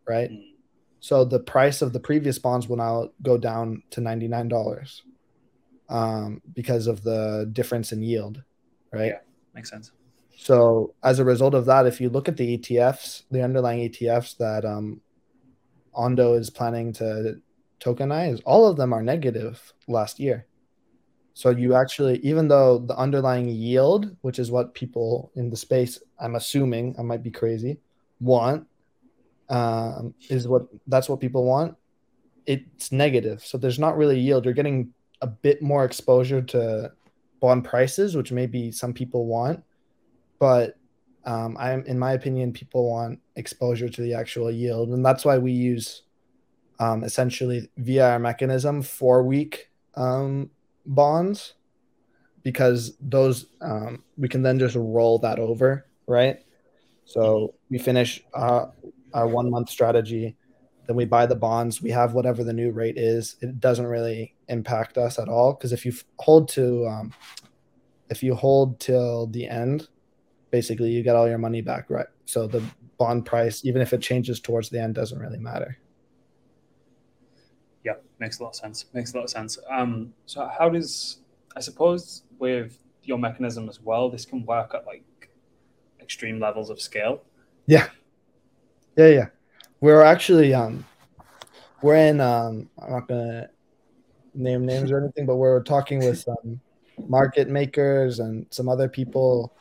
[0.05, 0.33] right?
[0.33, 0.55] Mm.
[0.99, 5.05] So the price of the previous bonds will now go down to ninety nine dollars
[5.90, 8.42] um, because of the difference in yield,
[8.92, 9.09] right?
[9.09, 9.18] Yeah,
[9.55, 9.92] makes sense.
[10.37, 14.38] So as a result of that, if you look at the ETFs, the underlying ETFs
[14.38, 15.03] that um,
[15.92, 17.42] Ondo is planning to
[17.81, 20.46] tokenize, all of them are negative last year.
[21.35, 25.98] So you actually, even though the underlying yield, which is what people in the space,
[26.18, 27.79] I'm assuming, I might be crazy,
[28.20, 28.66] want,
[29.48, 31.76] um, is what that's what people want.
[32.46, 34.44] It's negative, so there's not really yield.
[34.44, 36.92] You're getting a bit more exposure to
[37.40, 39.62] bond prices, which maybe some people want,
[40.38, 40.76] but
[41.24, 45.38] um, I'm in my opinion, people want exposure to the actual yield, and that's why
[45.38, 46.02] we use
[46.78, 50.50] um, essentially via our mechanism four week um,
[50.87, 51.54] bonds
[52.42, 56.38] because those um, we can then just roll that over, right?
[57.04, 58.66] So we finish uh,
[59.12, 60.37] our one month strategy
[60.90, 61.80] then we buy the bonds.
[61.80, 63.37] We have whatever the new rate is.
[63.40, 67.13] It doesn't really impact us at all because if you hold to, um,
[68.09, 69.89] if you hold till the end,
[70.51, 72.07] basically you get all your money back, right?
[72.27, 72.63] So the
[72.99, 75.79] bond price, even if it changes towards the end, doesn't really matter.
[77.85, 78.85] Yeah, makes a lot of sense.
[78.93, 79.59] Makes a lot of sense.
[79.71, 81.21] Um, so how does
[81.57, 85.05] I suppose with your mechanism as well, this can work at like
[86.01, 87.23] extreme levels of scale.
[87.67, 87.89] Yeah.
[88.97, 89.27] Yeah, yeah
[89.81, 90.85] we're actually um
[91.83, 93.49] we're in um I'm not gonna
[94.35, 96.61] name names or anything, but we're talking with some
[97.09, 99.53] market makers and some other people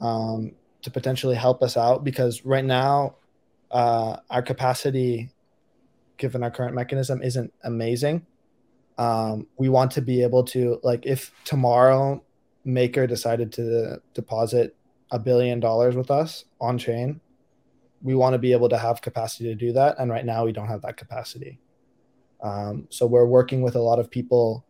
[0.00, 3.14] um, to potentially help us out because right now
[3.70, 5.30] uh, our capacity,
[6.16, 8.26] given our current mechanism, isn't amazing.
[8.98, 12.22] Um, we want to be able to like if tomorrow
[12.64, 14.76] Maker decided to deposit
[15.10, 17.20] a billion dollars with us on chain,
[18.02, 19.96] we want to be able to have capacity to do that.
[19.98, 21.58] And right now we don't have that capacity.
[22.44, 24.64] Um, so we're working with a lot of people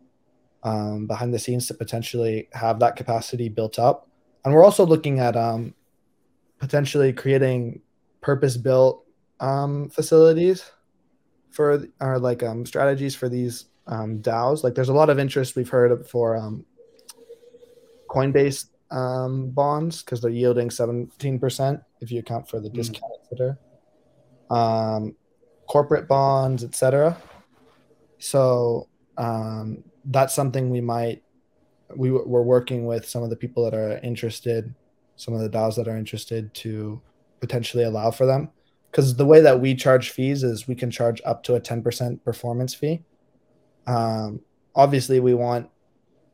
[0.63, 4.07] um, behind the scenes to potentially have that capacity built up.
[4.43, 5.75] And we're also looking at um,
[6.57, 7.81] potentially creating
[8.21, 9.05] purpose built
[9.39, 10.71] um, facilities
[11.51, 14.63] for our like um, strategies for these um, DAOs.
[14.63, 16.63] Like there's a lot of interest we've heard for
[18.09, 22.73] Coinbase um, bonds because they're yielding 17% if you account for the mm.
[22.73, 23.57] discount, etc.
[24.49, 25.15] Um,
[25.67, 27.17] corporate bonds, etc.
[28.25, 28.87] So
[29.19, 31.21] um, that's something we might
[31.95, 34.73] we we're working with some of the people that are interested,
[35.15, 36.99] some of the DAOs that are interested to
[37.39, 38.49] potentially allow for them.
[38.89, 42.23] Because the way that we charge fees is we can charge up to a 10%
[42.23, 43.03] performance fee.
[43.85, 44.39] Um,
[44.73, 45.69] obviously, we want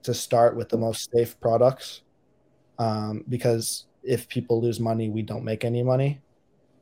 [0.04, 2.04] to start with the most safe products
[2.80, 6.22] um, because if people lose money, we don't make any money.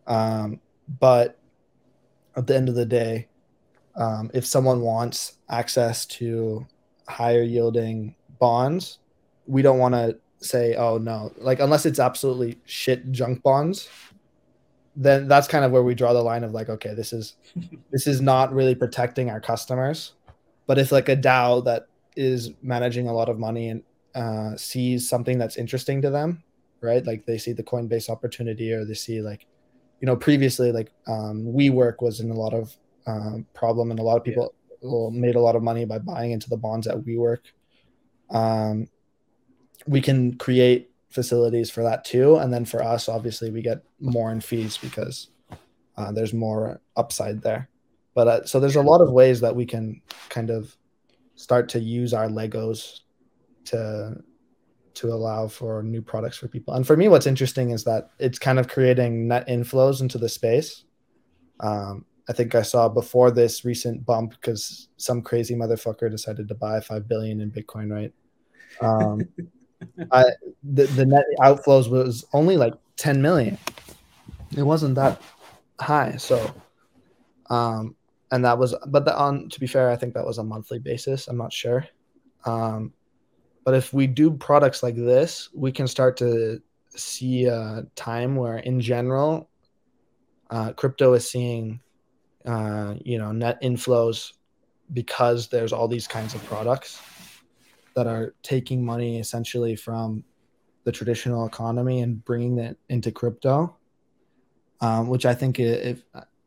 [0.05, 0.59] Um,
[0.99, 1.39] but
[2.35, 3.28] at the end of the day,
[3.95, 6.65] um, if someone wants access to
[7.07, 8.99] higher yielding bonds,
[9.47, 13.89] we don't want to say, oh no, like unless it's absolutely shit junk bonds,
[14.95, 17.35] then that's kind of where we draw the line of like, okay, this is
[17.91, 20.13] this is not really protecting our customers.
[20.67, 25.07] But if like a DAO that is managing a lot of money and uh, sees
[25.07, 26.43] something that's interesting to them,
[26.81, 27.05] right?
[27.05, 29.45] Like they see the Coinbase opportunity, or they see like,
[29.99, 32.75] you know, previously like um, WeWork was in a lot of
[33.09, 35.09] um, problem, and a lot of people yeah.
[35.11, 37.39] made a lot of money by buying into the bonds at WeWork.
[38.29, 38.87] Um,
[39.87, 44.31] we can create facilities for that too, and then for us, obviously, we get more
[44.31, 45.29] in fees because
[45.97, 47.69] uh, there's more upside there.
[48.13, 50.75] But uh, so there's a lot of ways that we can kind of
[51.35, 53.01] start to use our Legos
[53.65, 54.21] to
[54.95, 56.73] to allow for new products for people.
[56.73, 60.27] And for me, what's interesting is that it's kind of creating net inflows into the
[60.27, 60.83] space.
[61.61, 66.55] Um, I think I saw before this recent bump because some crazy motherfucker decided to
[66.55, 68.13] buy five billion in Bitcoin, right?
[68.81, 69.21] Um,
[70.11, 70.25] I,
[70.63, 73.57] the, the net outflows was only like 10 million.
[74.55, 75.19] It wasn't that
[75.79, 76.17] high.
[76.17, 76.53] So,
[77.49, 77.95] um,
[78.31, 80.77] and that was, but the, on, to be fair, I think that was a monthly
[80.77, 81.27] basis.
[81.27, 81.87] I'm not sure.
[82.45, 82.93] Um,
[83.63, 88.57] but if we do products like this, we can start to see a time where
[88.57, 89.49] in general,
[90.51, 91.79] uh, crypto is seeing,
[92.49, 94.33] uh, you know, net inflows
[94.91, 96.99] because there's all these kinds of products
[97.95, 100.23] that are taking money essentially from
[100.83, 103.77] the traditional economy and bringing it into crypto,
[104.81, 106.01] um, which I think if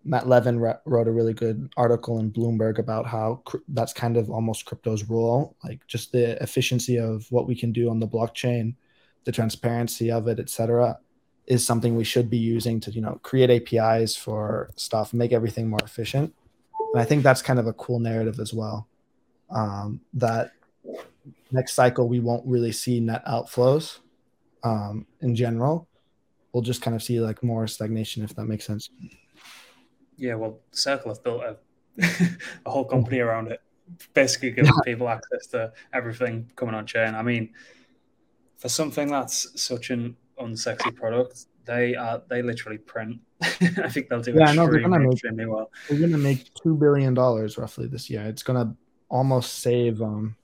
[0.04, 4.28] Matt Levine wrote a really good article in Bloomberg about how cr- that's kind of
[4.28, 8.74] almost crypto's role, like just the efficiency of what we can do on the blockchain,
[9.22, 10.98] the transparency of it, etc.,
[11.46, 15.68] is something we should be using to you know create APIs for stuff, make everything
[15.68, 16.34] more efficient.
[16.92, 18.86] And I think that's kind of a cool narrative as well.
[19.50, 20.52] Um, that
[21.50, 23.98] next cycle we won't really see net outflows
[24.62, 25.88] um, in general.
[26.52, 28.90] We'll just kind of see like more stagnation, if that makes sense.
[30.16, 31.56] Yeah, well, Circle have built a,
[32.66, 33.60] a whole company around it,
[34.12, 34.82] basically giving yeah.
[34.84, 37.14] people access to everything coming on chain.
[37.14, 37.50] I mean,
[38.58, 43.20] for something that's such an unsexy product, they are they literally print.
[43.42, 45.70] I think they'll do yeah, no, they're gonna make, extremely well.
[45.88, 48.22] They're gonna make two billion dollars roughly this year.
[48.22, 48.76] It's gonna
[49.08, 50.36] almost save um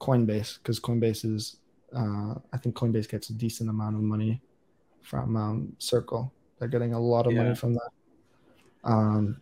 [0.00, 1.56] Coinbase because Coinbase is,
[1.94, 4.40] uh, I think Coinbase gets a decent amount of money
[5.02, 6.32] from um, Circle.
[6.58, 7.42] They're getting a lot of yeah.
[7.42, 7.90] money from that.
[8.84, 9.40] Um,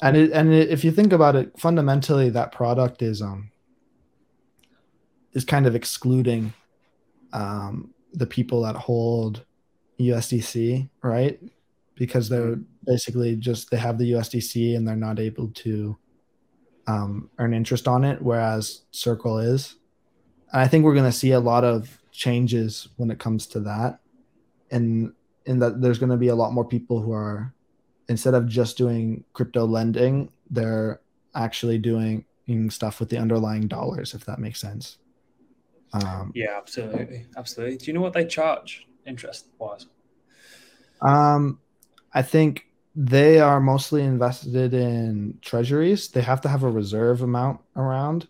[0.00, 3.50] and it, and it, if you think about it, fundamentally, that product is um
[5.32, 6.52] is kind of excluding
[7.32, 9.44] um, the people that hold
[9.98, 11.40] USDC, right?
[11.94, 15.96] Because they're basically just they have the USDC and they're not able to
[16.86, 19.76] um, earn interest on it, whereas Circle is.
[20.52, 23.60] And I think we're going to see a lot of changes when it comes to
[23.60, 24.00] that,
[24.70, 25.12] and
[25.46, 27.54] in that there's going to be a lot more people who are
[28.08, 31.00] instead of just doing crypto lending, they're
[31.34, 32.24] actually doing
[32.68, 34.98] stuff with the underlying dollars, if that makes sense.
[35.92, 37.76] Um, yeah, absolutely, absolutely.
[37.76, 39.86] Do you know what they charge interest wise?
[41.00, 41.58] Um,
[42.12, 46.08] I think they are mostly invested in treasuries.
[46.08, 48.28] They have to have a reserve amount around.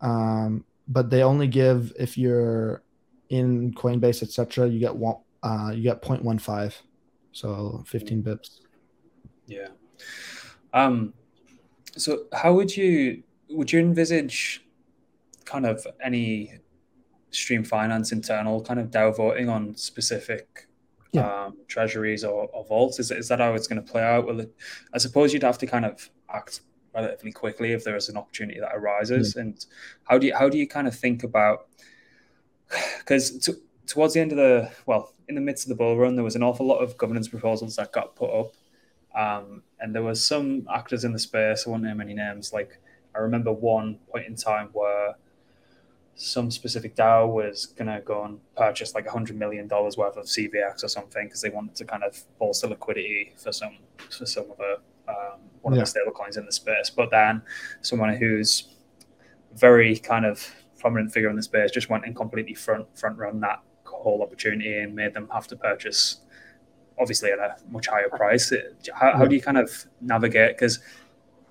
[0.00, 2.82] Um, but they only give if you're
[3.28, 4.68] in Coinbase, etc.
[4.68, 6.72] You get one, uh, you get 0.15,
[7.32, 8.60] so 15 bips.
[9.46, 9.68] Yeah.
[10.72, 11.14] Um.
[11.96, 14.64] So, how would you would you envisage
[15.44, 16.60] kind of any
[17.38, 20.66] stream finance internal kind of DAO voting on specific
[21.12, 21.44] yeah.
[21.44, 22.98] um, treasuries or, or vaults?
[22.98, 24.26] Is, is that how it's going to play out?
[24.26, 24.44] Well,
[24.92, 26.60] I suppose you'd have to kind of act
[26.94, 29.34] relatively quickly if there is an opportunity that arises.
[29.34, 29.40] Mm.
[29.40, 29.66] And
[30.04, 31.66] how do you how do you kind of think about
[32.98, 36.14] because to, towards the end of the well, in the midst of the bull run,
[36.14, 38.54] there was an awful lot of governance proposals that got put up,
[39.14, 41.64] um, and there was some actors in the space.
[41.66, 42.52] I won't name any names.
[42.52, 42.80] Like
[43.14, 45.16] I remember one point in time where
[46.20, 50.24] some specific DAO was gonna go and purchase like a hundred million dollars worth of
[50.24, 53.78] CVX or something because they wanted to kind of bolster liquidity for some
[54.10, 54.78] for some of the
[55.08, 55.80] um, one yeah.
[55.80, 56.90] of the stable coins in the space.
[56.90, 57.40] But then
[57.82, 58.74] someone who's
[59.54, 60.44] very kind of
[60.80, 64.76] prominent figure in the space just went and completely front front run that whole opportunity
[64.78, 66.22] and made them have to purchase
[66.98, 68.52] obviously at a much higher price.
[68.92, 70.56] How, how do you kind of navigate?
[70.56, 70.80] Because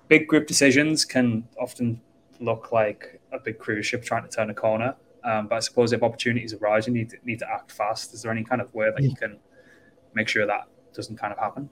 [0.08, 2.02] big group decisions can often
[2.38, 4.94] look like a big cruise ship trying to turn a corner.
[5.24, 8.14] Um, but I suppose if opportunities arise, you need to, need to act fast.
[8.14, 9.38] Is there any kind of way that you can
[10.14, 11.68] make sure that doesn't kind of happen?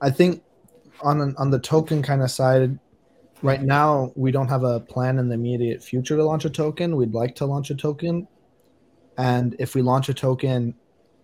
[0.00, 0.42] I think
[1.02, 2.78] on on the token kind of side,
[3.42, 6.96] right now we don't have a plan in the immediate future to launch a token.
[6.96, 8.26] We'd like to launch a token,
[9.16, 10.74] and if we launch a token,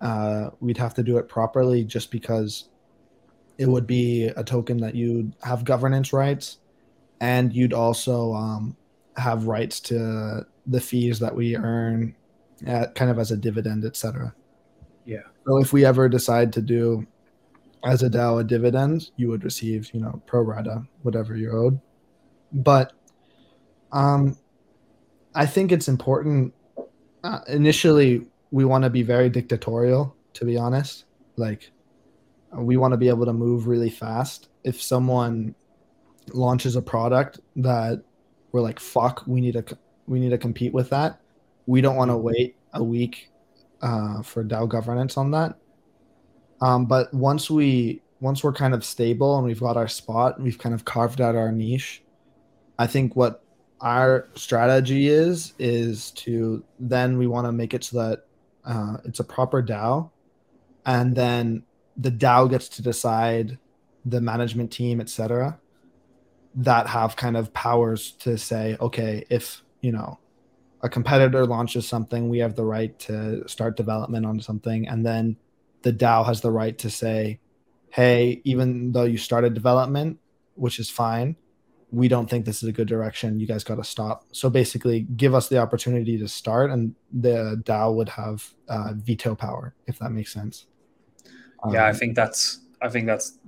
[0.00, 2.68] uh, we'd have to do it properly, just because
[3.58, 6.58] it would be a token that you'd have governance rights,
[7.20, 8.76] and you'd also um,
[9.16, 12.14] have rights to the fees that we earn,
[12.66, 14.34] at, kind of as a dividend, etc.
[15.04, 15.22] Yeah.
[15.46, 17.06] So if we ever decide to do
[17.84, 21.78] as a DAO a dividend, you would receive, you know, pro rata, whatever you're owed.
[22.52, 22.92] But
[23.92, 24.38] um,
[25.34, 26.54] I think it's important.
[27.22, 31.04] Uh, initially, we want to be very dictatorial, to be honest.
[31.36, 31.70] Like,
[32.52, 34.48] we want to be able to move really fast.
[34.62, 35.54] If someone
[36.32, 38.02] launches a product that
[38.54, 41.20] we're like, fuck, we need to we need to compete with that.
[41.66, 43.32] We don't want to wait a week
[43.82, 45.58] uh, for DAO governance on that.
[46.60, 50.44] Um, but once we once we're kind of stable and we've got our spot, and
[50.44, 52.04] we've kind of carved out our niche.
[52.78, 53.42] I think what
[53.80, 58.26] our strategy is is to then we want to make it so that
[58.64, 60.10] uh, it's a proper DAO,
[60.86, 61.64] and then
[61.96, 63.58] the DAO gets to decide
[64.04, 65.58] the management team, etc.
[66.56, 70.18] That have kind of powers to say, okay, if you know
[70.82, 75.36] a competitor launches something, we have the right to start development on something, and then
[75.82, 77.40] the DAO has the right to say,
[77.90, 80.18] hey, even though you started development,
[80.54, 81.36] which is fine,
[81.90, 83.38] we don't think this is a good direction.
[83.38, 84.24] You guys got to stop.
[84.32, 89.34] So basically, give us the opportunity to start, and the DAO would have uh, veto
[89.34, 90.66] power, if that makes sense.
[91.70, 93.38] Yeah, um, I think that's I think that's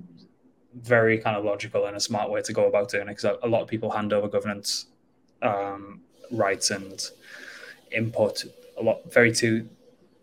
[0.83, 3.49] very kind of logical and a smart way to go about doing it because a
[3.49, 4.87] lot of people hand over governance
[5.43, 6.01] um,
[6.31, 7.11] rights and
[7.93, 8.45] input
[8.79, 9.69] a lot very too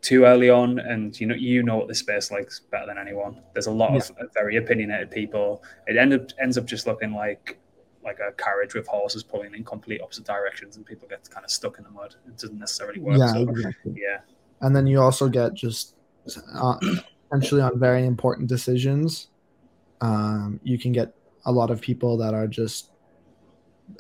[0.02, 3.42] too early on, and you know you know what this space likes better than anyone.
[3.54, 3.98] There's a lot yeah.
[3.98, 5.64] of very opinionated people.
[5.88, 7.58] It end up, ends up just looking like
[8.04, 11.50] like a carriage with horses pulling in complete opposite directions, and people get kind of
[11.50, 12.16] stuck in the mud.
[12.28, 13.18] It doesn't necessarily work.
[13.18, 13.96] Yeah, so, exactly.
[13.98, 14.20] yeah.
[14.62, 15.96] And then you also get just
[16.54, 16.76] uh,
[17.30, 19.30] potentially on very important decisions.
[20.04, 22.90] Um, you can get a lot of people that are just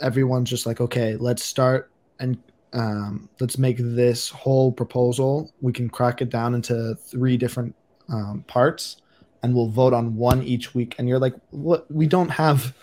[0.01, 2.38] everyone's just like, okay, let's start and
[2.74, 5.51] um, let's make this whole proposal.
[5.62, 7.74] We can crack it down into three different
[8.10, 8.97] um, parts,
[9.43, 10.95] and we'll vote on one each week.
[10.97, 11.89] And you're like, what?
[11.89, 12.76] We don't have,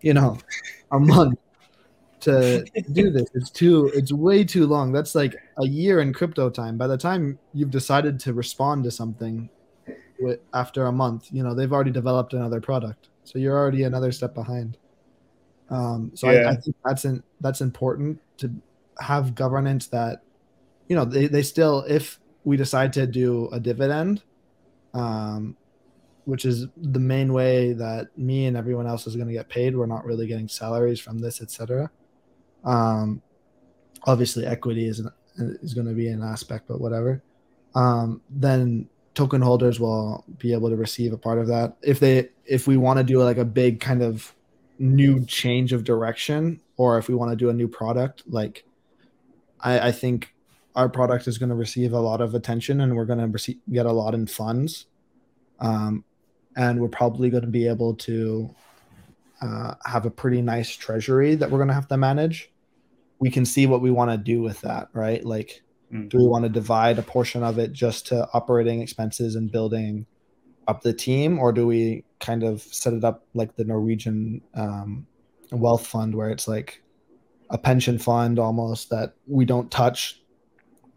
[0.00, 0.38] you know,
[0.90, 1.38] a month
[2.20, 3.28] to do this.
[3.34, 3.90] It's too.
[3.94, 4.92] It's way too long.
[4.92, 6.76] That's like a year in crypto time.
[6.78, 9.50] By the time you've decided to respond to something,
[10.20, 13.08] with, after a month, you know they've already developed another product.
[13.24, 14.76] So you're already another step behind.
[15.70, 16.48] Um, so yeah.
[16.48, 18.52] I, I think that's in, that's important to
[18.98, 20.22] have governance that
[20.88, 24.22] you know they, they still if we decide to do a dividend
[24.92, 25.56] um
[26.26, 29.76] which is the main way that me and everyone else is going to get paid
[29.76, 31.90] we're not really getting salaries from this etc
[32.64, 33.20] um
[34.04, 35.10] obviously equity is an,
[35.62, 37.22] is going to be an aspect but whatever
[37.74, 42.28] um then token holders will be able to receive a part of that if they
[42.44, 44.34] if we want to do like a big kind of
[44.78, 48.64] new change of direction or if we want to do a new product like
[49.60, 50.34] I, I think
[50.76, 53.58] our product is going to receive a lot of attention and we're going to receive,
[53.70, 54.86] get a lot in funds.
[55.60, 56.04] Um,
[56.56, 58.54] and we're probably going to be able to
[59.40, 62.50] uh, have a pretty nice treasury that we're going to have to manage.
[63.18, 65.24] We can see what we want to do with that, right?
[65.24, 65.62] Like,
[65.94, 66.08] mm-hmm.
[66.08, 70.06] do we want to divide a portion of it just to operating expenses and building
[70.66, 75.06] up the team, or do we kind of set it up like the Norwegian um,
[75.52, 76.82] wealth fund, where it's like
[77.50, 80.20] a pension fund almost that we don't touch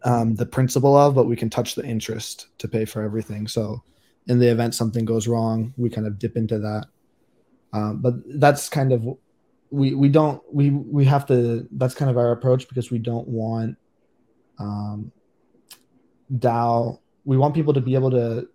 [0.04, 3.46] um, the principal of, but we can touch the interest to pay for everything.
[3.46, 3.82] So,
[4.26, 6.86] in the event something goes wrong, we kind of dip into that.
[7.72, 9.06] Um, but that's kind of
[9.70, 11.68] we we don't we we have to.
[11.72, 13.76] That's kind of our approach because we don't want
[14.58, 15.12] um,
[16.36, 17.00] DAO.
[17.24, 18.48] We want people to be able to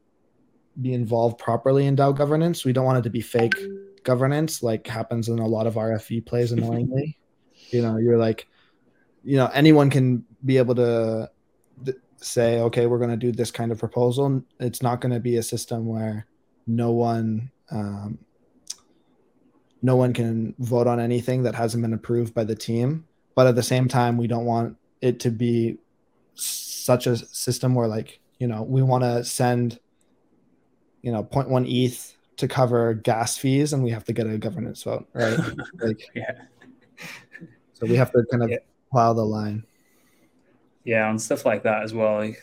[0.81, 2.65] be involved properly in DAO governance.
[2.65, 3.55] We don't want it to be fake
[4.03, 7.17] governance like happens in a lot of RFV plays annoyingly.
[7.69, 8.47] You know, you're like,
[9.23, 11.29] you know, anyone can be able to
[11.83, 14.43] th- say, okay, we're going to do this kind of proposal.
[14.59, 16.27] It's not going to be a system where
[16.67, 18.19] no one, um,
[19.81, 23.05] no one can vote on anything that hasn't been approved by the team.
[23.35, 25.77] But at the same time, we don't want it to be
[26.35, 29.79] such a system where, like, you know, we want to send,
[31.01, 34.83] you know, 0.1 ETH to cover gas fees, and we have to get a governance
[34.83, 35.37] vote, right?
[35.81, 36.31] like, yeah.
[37.73, 38.57] So we have to kind of yeah.
[38.91, 39.65] plow the line.
[40.83, 42.19] Yeah, and stuff like that as well.
[42.19, 42.35] I've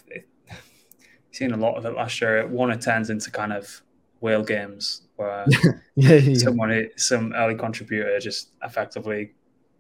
[1.32, 2.38] seen a lot of it last year.
[2.38, 3.82] it One, it turns into kind of
[4.20, 5.45] whale games where
[5.97, 9.32] yeah, yeah, someone, some early contributor, just effectively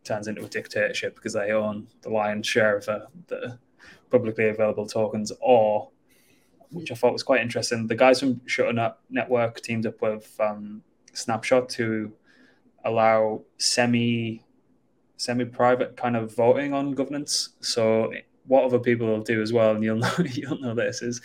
[0.04, 3.58] turns into a dictatorship because they own the lion's share of the, the
[4.10, 5.90] publicly available tokens, or
[6.70, 7.86] which I thought was quite interesting.
[7.86, 10.82] The guys from Shutter Network teamed up with um,
[11.12, 12.12] Snapshot to
[12.84, 14.42] allow semi
[15.16, 17.50] semi-private kind of voting on governance.
[17.60, 18.10] So
[18.46, 21.20] what other people will do as well, and you'll know you'll know this is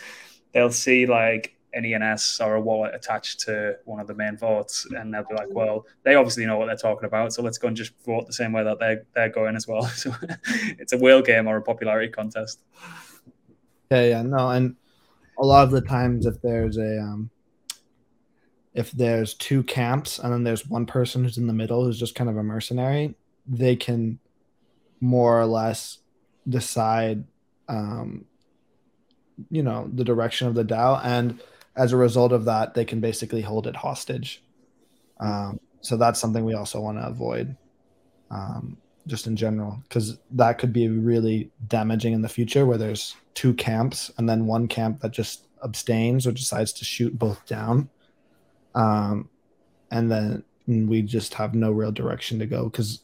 [0.53, 4.88] they'll see like an ENS or a wallet attached to one of the main votes,
[4.91, 7.67] and they'll be like, "Well, they obviously know what they're talking about, so let's go
[7.67, 10.13] and just vote the same way that they're they're going as well." So
[10.80, 12.61] it's a whale game or a popularity contest.
[13.91, 14.76] Yeah, yeah, no, and
[15.38, 17.30] a lot of the times if there's a um,
[18.73, 22.15] if there's two camps and then there's one person who's in the middle who's just
[22.15, 23.15] kind of a mercenary,
[23.47, 24.19] they can
[24.99, 25.99] more or less
[26.47, 27.23] decide,
[27.69, 28.26] um,
[29.49, 31.39] you know, the direction of the DAO, and
[31.76, 34.43] as a result of that, they can basically hold it hostage.
[35.19, 37.55] Um, so that's something we also want to avoid,
[38.32, 43.15] um, just in general, because that could be really damaging in the future, where there's
[43.34, 47.89] two camps and then one camp that just abstains or decides to shoot both down
[48.76, 49.30] um,
[49.89, 53.01] and then we just have no real direction to go because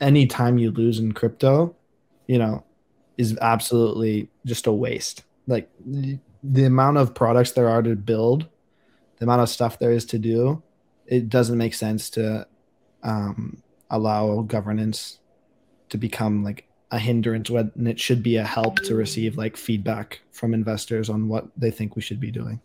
[0.00, 1.74] any time you lose in crypto,
[2.26, 2.64] you know,
[3.18, 5.24] is absolutely just a waste.
[5.46, 5.68] Like
[6.44, 8.46] the, amount of products there are to build,
[9.18, 10.62] the amount of stuff there is to do,
[11.06, 12.46] it doesn't make sense to
[13.02, 15.18] um, allow governance
[15.88, 20.20] to become like a hindrance when it should be a help to receive like feedback
[20.32, 22.60] from investors on what they think we should be doing.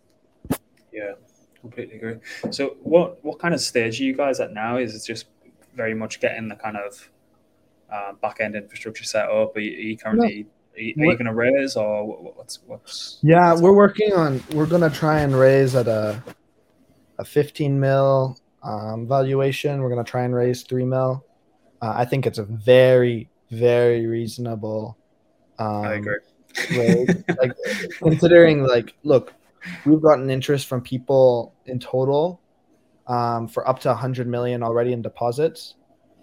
[0.92, 1.14] Yeah,
[1.60, 2.16] completely agree.
[2.52, 4.78] So, what what kind of stage are you guys at now?
[4.78, 5.26] Is it just
[5.76, 7.10] very much getting the kind of
[7.92, 9.56] uh, back end infrastructure set up?
[9.56, 10.48] Are you, are you currently
[10.80, 12.06] are you, you going to raise or
[12.36, 13.20] what's what's?
[13.22, 14.42] Yeah, what's we're working on.
[14.54, 16.22] We're going to try and raise at a
[17.18, 19.82] a 15 mil um, valuation.
[19.82, 21.26] We're going to try and raise three mil.
[21.82, 24.98] Uh, I think it's a very very reasonable.
[25.58, 26.16] Um, I agree.
[27.40, 27.52] like
[28.00, 29.34] considering like look
[29.86, 32.42] we've gotten interest from people in total
[33.08, 35.76] um, for up to 100 million already in deposits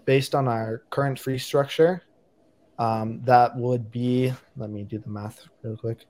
[0.05, 2.03] based on our current free structure
[2.79, 6.05] um, that would be let me do the math real quick.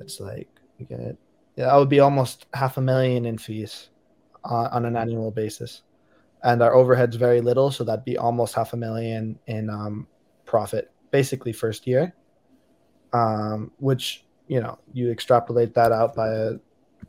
[0.00, 0.48] It's like
[0.78, 1.16] we get
[1.56, 3.88] yeah, that would be almost half a million in fees
[4.44, 5.82] uh, on an annual basis.
[6.42, 10.06] And our overhead's very little so that'd be almost half a million in um,
[10.44, 12.14] profit basically first year.
[13.12, 16.52] Um, which you know you extrapolate that out by a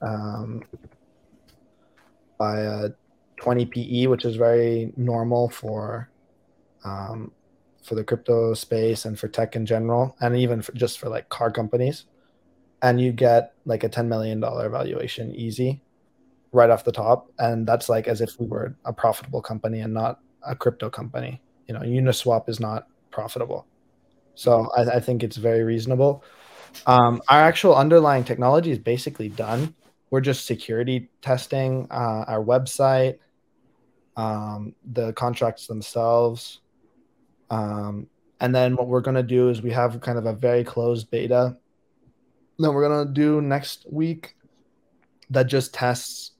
[0.01, 0.63] um,
[2.37, 2.89] by a
[3.37, 6.09] 20 PE, which is very normal for
[6.83, 7.31] um,
[7.87, 11.29] for the crypto space and for tech in general, and even for, just for like
[11.29, 12.05] car companies.
[12.81, 15.81] And you get like a 10 million dollar valuation easy,
[16.51, 19.93] right off the top, and that's like as if we were a profitable company and
[19.93, 21.41] not a crypto company.
[21.67, 23.65] You know, Uniswap is not profitable,
[24.35, 26.23] so I, I think it's very reasonable.
[26.85, 29.73] Um, our actual underlying technology is basically done.
[30.09, 33.19] We're just security testing uh, our website,
[34.15, 36.59] um, the contracts themselves.
[37.49, 38.07] Um,
[38.39, 41.09] and then what we're going to do is we have kind of a very closed
[41.09, 41.57] beta
[42.59, 44.35] that we're going to do next week
[45.29, 46.31] that just tests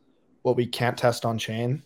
[0.42, 1.84] what we can't test on chain.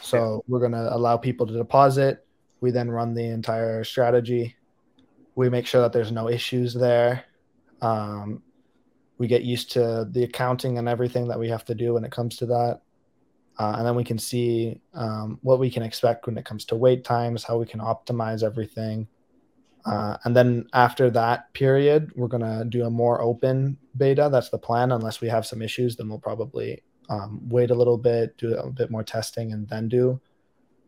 [0.00, 2.26] So we're going to allow people to deposit.
[2.60, 4.54] We then run the entire strategy.
[5.34, 7.24] We make sure that there's no issues there.
[7.80, 8.42] Um,
[9.18, 12.12] we get used to the accounting and everything that we have to do when it
[12.12, 12.82] comes to that.
[13.58, 16.76] Uh, and then we can see um, what we can expect when it comes to
[16.76, 19.08] wait times, how we can optimize everything.
[19.86, 24.28] Uh, and then after that period, we're going to do a more open beta.
[24.30, 24.92] That's the plan.
[24.92, 28.68] Unless we have some issues, then we'll probably um, wait a little bit, do a
[28.68, 30.20] bit more testing, and then do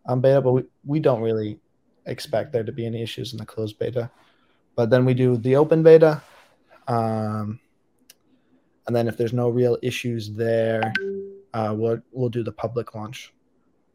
[0.06, 0.42] um, beta.
[0.42, 1.60] But we, we don't really
[2.06, 4.10] expect there to be any issues in the closed beta.
[4.74, 6.20] But then we do the open beta.
[6.88, 7.60] Um,
[8.86, 10.92] and then if there's no real issues there,
[11.54, 13.32] uh, we'll we'll do the public launch.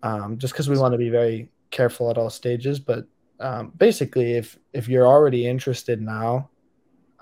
[0.02, 2.80] Um, just because we want to be very careful at all stages.
[2.80, 3.06] But
[3.40, 6.50] um, basically, if if you're already interested now,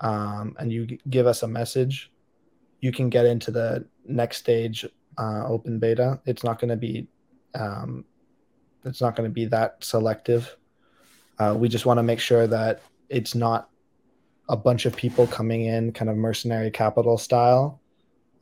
[0.00, 2.10] um, and you give us a message,
[2.80, 4.84] you can get into the next stage
[5.18, 6.20] uh, open beta.
[6.26, 7.06] It's not going to be
[7.54, 8.04] um,
[8.84, 10.56] it's not going to be that selective.
[11.38, 13.68] Uh, we just want to make sure that it's not
[14.48, 17.80] a bunch of people coming in kind of mercenary capital style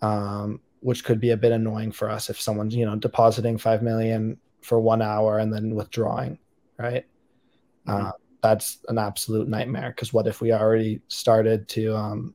[0.03, 3.83] um, which could be a bit annoying for us if someone's you know depositing 5
[3.83, 6.39] million for one hour and then withdrawing
[6.78, 7.07] right
[7.87, 8.07] mm-hmm.
[8.07, 8.12] uh,
[8.43, 12.35] that's an absolute nightmare because what if we already started to um,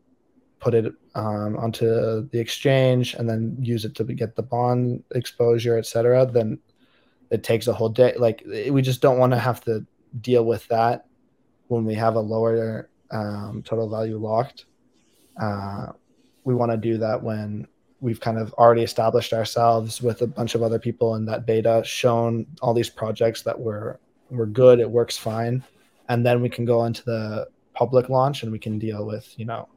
[0.60, 5.78] put it um, onto the exchange and then use it to get the bond exposure
[5.78, 6.60] etc then
[7.32, 9.86] it takes a whole day like we just don't want to have to
[10.22, 11.06] deal with that
[11.68, 14.66] when we have a lower um, total value locked.
[15.42, 15.88] Uh,
[16.44, 17.68] we want to do that when
[18.02, 21.82] we've kind of already established ourselves with a bunch of other people in that beta,
[21.86, 23.98] shown all these projects that we're
[24.30, 25.64] we're good, it works fine,
[26.10, 29.46] and then we can go into the public launch and we can deal with you
[29.46, 29.68] know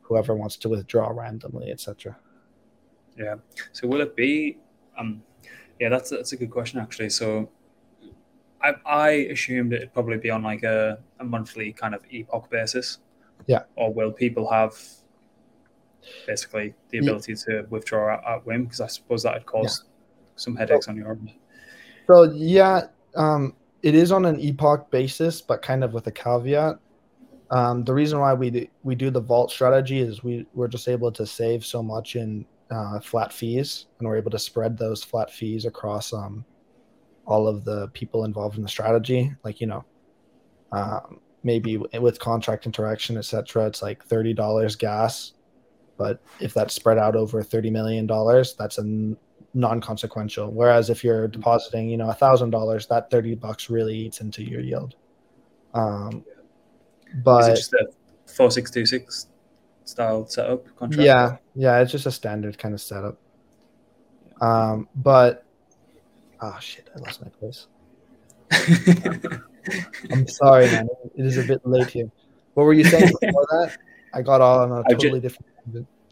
[0.00, 2.16] whoever wants to withdraw randomly, etc.
[3.16, 3.36] Yeah.
[3.72, 4.58] So will it be?
[4.98, 5.22] Um,
[5.78, 7.10] yeah, that's that's a good question actually.
[7.10, 7.50] So
[8.62, 12.98] I, I assumed it'd probably be on like a, a monthly kind of epoch basis.
[13.46, 13.64] Yeah.
[13.76, 14.74] Or will people have
[16.26, 17.62] basically the ability yeah.
[17.62, 18.64] to withdraw at, at whim?
[18.64, 19.84] Because I suppose that would cause
[20.36, 21.32] some headaches on your end.
[22.06, 26.78] So yeah, um, it is on an epoch basis, but kind of with a caveat.
[27.50, 30.88] Um, the reason why we do, we do the vault strategy is we we're just
[30.88, 35.04] able to save so much in uh, flat fees, and we're able to spread those
[35.04, 36.44] flat fees across um,
[37.26, 39.32] all of the people involved in the strategy.
[39.44, 39.84] Like you know,
[40.72, 45.34] um, maybe with contract interaction, etc., it's like thirty dollars gas,
[45.96, 49.14] but if that's spread out over thirty million dollars, that's a
[49.54, 50.50] non-consequential.
[50.50, 54.42] Whereas if you're depositing, you know, a thousand dollars, that thirty bucks really eats into
[54.42, 54.94] your yield.
[55.74, 56.24] Um,
[57.22, 57.86] but Is it just a
[58.26, 59.28] four six two six
[59.84, 61.04] style setup contract?
[61.04, 63.18] yeah, yeah, it's just a standard kind of setup.
[64.40, 65.44] Um, but
[66.40, 67.66] oh shit, I lost my place.
[70.10, 70.88] I'm sorry, man.
[71.14, 72.10] It is a bit late here.
[72.54, 73.76] What were you saying before that?
[74.14, 75.46] I got all on a totally different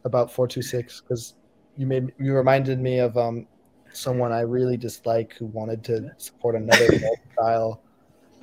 [0.05, 1.35] about four two six because
[1.77, 3.47] you made you reminded me of um
[3.93, 6.89] someone I really dislike who wanted to support another
[7.33, 7.83] style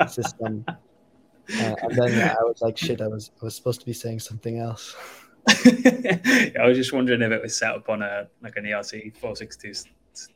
[0.08, 0.66] system.
[0.68, 4.20] Uh, and then I was like, shit, I was I was supposed to be saying
[4.20, 4.96] something else.
[5.50, 9.36] I was just wondering if it was set up on a like an ERC four
[9.36, 9.74] six two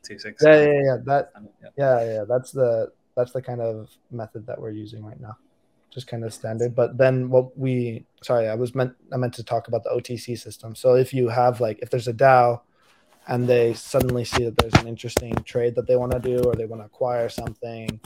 [0.02, 0.42] two six.
[0.42, 0.96] Yeah, yeah, yeah.
[1.04, 1.68] That Yeah.
[1.76, 2.24] yeah, yeah.
[2.26, 5.36] That's the that's the kind of method that we're using right now.
[5.92, 6.74] Just kind of standard.
[6.74, 10.38] But then what we sorry, I was meant I meant to talk about the OTC
[10.38, 10.74] system.
[10.74, 12.60] So if you have like if there's a DAO
[13.28, 16.54] and they suddenly see that there's an interesting trade that they want to do or
[16.54, 18.00] they want to acquire something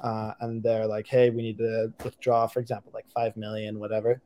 [0.00, 4.20] uh, and they're like hey we need to withdraw for example like 5 million whatever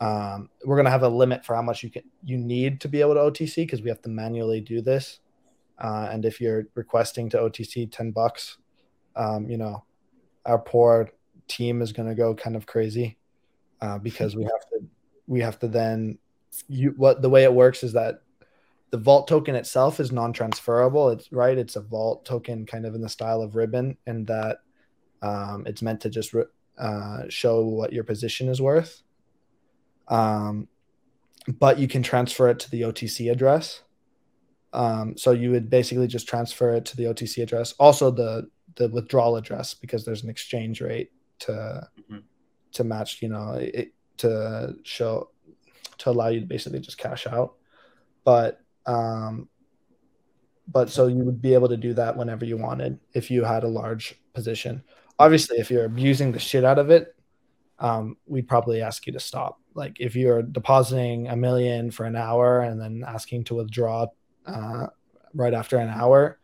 [0.00, 2.88] um, we're going to have a limit for how much you can you need to
[2.88, 5.20] be able to otc because we have to manually do this
[5.78, 8.58] uh, and if you're requesting to otc 10 bucks
[9.16, 9.84] um, you know
[10.44, 11.10] our poor
[11.50, 13.18] team is going to go kind of crazy
[13.80, 14.86] uh, because we have to
[15.26, 16.18] we have to then
[16.68, 18.22] you what the way it works is that
[18.90, 21.10] the vault token itself is non-transferable.
[21.10, 24.58] It's right it's a vault token kind of in the style of ribbon and that
[25.22, 26.34] um, it's meant to just
[26.78, 29.02] uh, show what your position is worth.
[30.08, 30.66] Um,
[31.46, 33.82] but you can transfer it to the otc address.
[34.72, 37.72] Um, so you would basically just transfer it to the otc address.
[37.78, 41.10] Also the the withdrawal address because there's an exchange rate
[41.40, 42.22] to Mhm.
[42.72, 45.30] to match you know it, to show
[45.98, 47.54] to allow you to basically just cash out.
[48.24, 49.48] But um
[50.68, 53.64] but so you would be able to do that whenever you wanted if you had
[53.64, 54.82] a large position.
[55.18, 57.14] Obviously if you're abusing the shit out of it
[57.78, 59.58] um, we'd probably ask you to stop.
[59.74, 64.06] Like if you're depositing a million for an hour and then asking to withdraw
[64.46, 64.86] uh,
[65.34, 66.38] right after an hour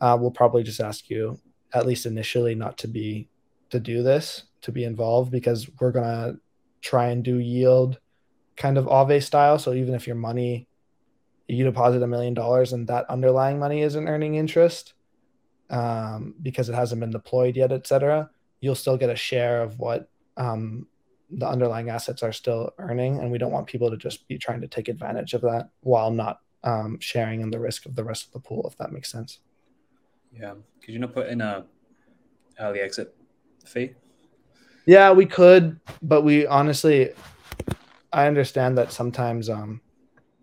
[0.00, 1.38] uh, we'll probably just ask you
[1.72, 3.28] at least initially not to be
[3.70, 6.36] to do this to be involved because we're gonna
[6.80, 7.98] try and do yield
[8.56, 9.58] kind of Aave style.
[9.58, 10.68] So even if your money
[11.48, 14.92] you deposit a million dollars and that underlying money isn't earning interest
[15.70, 20.10] um, because it hasn't been deployed yet, etc., you'll still get a share of what
[20.36, 20.86] um,
[21.30, 24.60] the underlying assets are still earning, and we don't want people to just be trying
[24.60, 28.26] to take advantage of that while not um, sharing in the risk of the rest
[28.26, 29.40] of the pool, if that makes sense.
[30.32, 30.54] Yeah.
[30.82, 31.64] Could you not put in a
[32.60, 33.14] early exit
[33.68, 33.92] fee?
[34.86, 37.10] Yeah, we could, but we honestly,
[38.12, 39.80] I understand that sometimes um,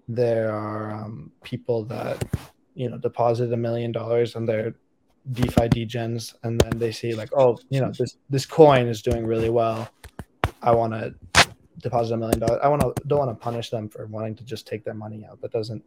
[0.08, 2.24] there are um, people that
[2.76, 4.76] you know deposit a million dollars and they're
[5.32, 9.26] DeFi degens, and then they see like, oh, you know, this this coin is doing
[9.26, 9.90] really well.
[10.62, 11.16] I want to
[11.82, 12.60] deposit a million dollars.
[12.64, 15.26] I want to don't want to punish them for wanting to just take their money
[15.30, 15.42] out.
[15.42, 15.84] That doesn't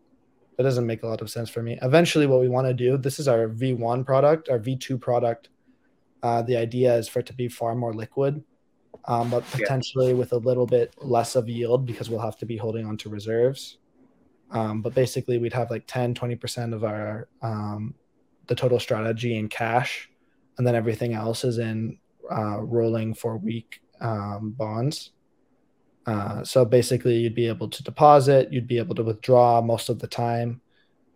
[0.56, 1.78] that doesn't make a lot of sense for me.
[1.82, 5.50] Eventually, what we want to do, this is our V1 product, our V2 product.
[6.22, 8.42] Uh, the idea is for it to be far more liquid,
[9.04, 9.58] um, but Yeah.
[9.58, 12.96] potentially with a little bit less of yield because we'll have to be holding on
[12.98, 13.78] to reserves.
[14.50, 17.94] Um, but basically, we'd have like 10, 20% of our um,
[18.46, 20.10] the total strategy in cash,
[20.56, 21.98] and then everything else is in
[22.30, 25.10] uh, rolling four week um, bonds.
[26.06, 29.98] Uh, so basically, you'd be able to deposit, you'd be able to withdraw most of
[29.98, 30.62] the time,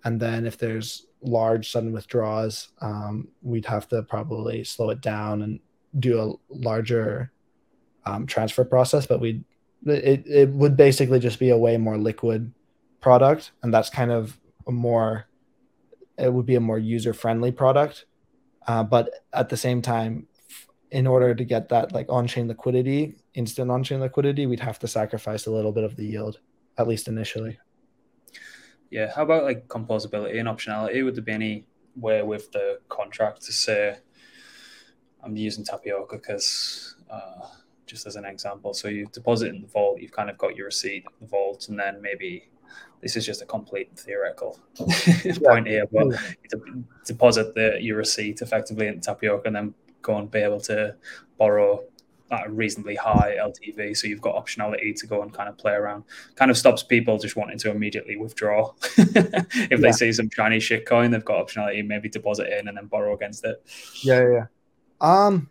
[0.04, 5.42] and then if there's large sudden withdrawals, um, we'd have to probably slow it down
[5.42, 5.60] and
[5.98, 7.32] do a larger
[8.04, 9.06] um, transfer process.
[9.06, 9.44] But we,
[9.86, 12.52] it it would basically just be a way more liquid
[13.00, 15.26] product, and that's kind of a more,
[16.18, 18.06] it would be a more user friendly product.
[18.66, 20.26] Uh, but at the same time,
[20.90, 25.46] in order to get that like on-chain liquidity, instant on-chain liquidity, we'd have to sacrifice
[25.46, 26.38] a little bit of the yield,
[26.78, 27.58] at least initially.
[28.92, 29.10] Yeah.
[29.10, 31.02] How about like composability and optionality?
[31.02, 31.64] Would there be any
[31.96, 33.96] way with the contract to say,
[35.22, 37.46] I'm using Tapioca because uh,
[37.86, 40.66] just as an example, so you deposit in the vault, you've kind of got your
[40.66, 42.50] receipt of the vault, and then maybe
[43.00, 44.60] this is just a complete theoretical
[45.42, 46.10] point here, but
[46.50, 50.94] to deposit the your receipt effectively in tapioca and then go and be able to
[51.38, 51.82] borrow
[52.32, 53.96] at a reasonably high LTV.
[53.96, 56.04] So you've got optionality to go and kind of play around.
[56.34, 58.72] Kind of stops people just wanting to immediately withdraw.
[58.96, 59.76] if yeah.
[59.76, 63.14] they see some Chinese shit coin, they've got optionality, maybe deposit in and then borrow
[63.14, 63.62] against it.
[64.02, 64.46] Yeah, yeah.
[65.00, 65.50] Um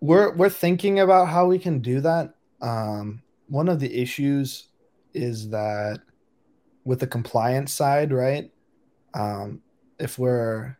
[0.00, 2.34] we're we're thinking about how we can do that.
[2.60, 4.68] Um one of the issues
[5.12, 6.00] is that
[6.84, 8.50] with the compliance side, right?
[9.14, 9.60] Um,
[9.98, 10.76] if we're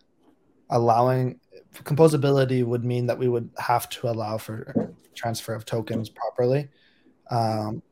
[0.71, 1.41] allowing
[1.75, 6.69] composability would mean that we would have to allow for transfer of tokens properly.
[7.31, 7.83] Um,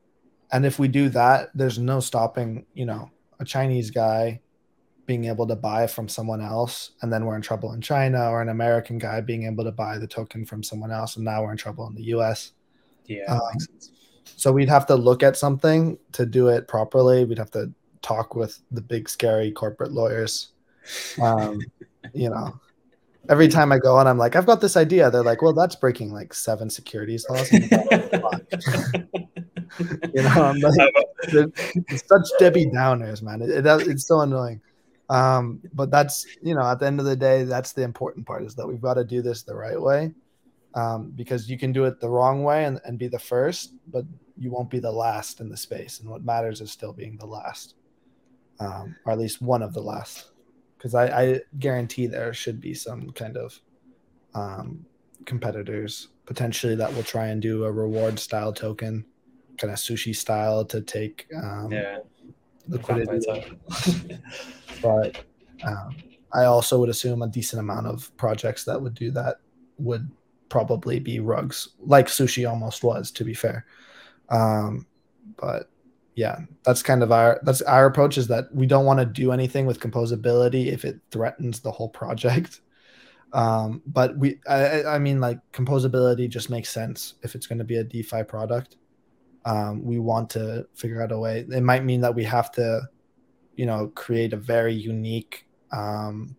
[0.51, 4.41] and if we do that, there's no stopping, you know, a Chinese guy
[5.07, 8.43] being able to buy from someone else, and then we're in trouble in China, or
[8.43, 11.53] an American guy being able to buy the token from someone else, and now we're
[11.53, 12.53] in trouble in the US.
[13.07, 13.41] Yeah, um,
[14.25, 17.25] so we'd have to look at something to do it properly.
[17.25, 17.73] We'd have to
[18.03, 20.49] talk with the big scary corporate lawyers.
[21.23, 21.59] Um,
[22.13, 22.61] you know,
[23.29, 25.11] every time I go on, I'm like, I've got this idea.
[25.11, 27.51] They're like, well, that's breaking like seven securities laws.
[27.53, 28.31] you know,
[30.61, 30.95] like,
[31.89, 33.43] it's such Debbie Downers, man.
[33.43, 34.61] It, it, it's so annoying.
[35.11, 38.45] Um, but that's you know, at the end of the day, that's the important part
[38.45, 40.13] is that we've got to do this the right way.
[40.75, 44.05] Um, because you can do it the wrong way and, and be the first, but
[44.37, 45.99] you won't be the last in the space.
[45.99, 47.75] And what matters is still being the last
[48.61, 50.31] um, or at least one of the last,
[50.79, 53.61] because I, I, guarantee there should be some kind of
[54.35, 54.87] um,
[55.25, 59.05] competitors potentially that will try and do a reward style token,
[59.59, 61.99] kind of sushi style to take um, yeah.
[62.69, 63.59] liquidity.
[64.83, 65.25] but
[65.65, 65.97] um,
[66.33, 69.41] I also would assume a decent amount of projects that would do that
[69.79, 70.09] would
[70.49, 73.67] probably be rugs, like sushi almost was, to be fair.
[74.29, 74.87] Um,
[75.37, 75.71] but
[76.19, 79.31] yeah, that's kind of our that's our approach is that we don't want to do
[79.31, 82.61] anything with composability if it threatens the whole project.
[83.33, 87.65] Um, but we, I, I mean, like composability just makes sense if it's going to
[87.65, 88.79] be a DeFi product.
[89.45, 91.47] Um, we want to figure out a way.
[91.49, 92.89] It might mean that we have to,
[93.55, 96.35] you know, create a very unique um,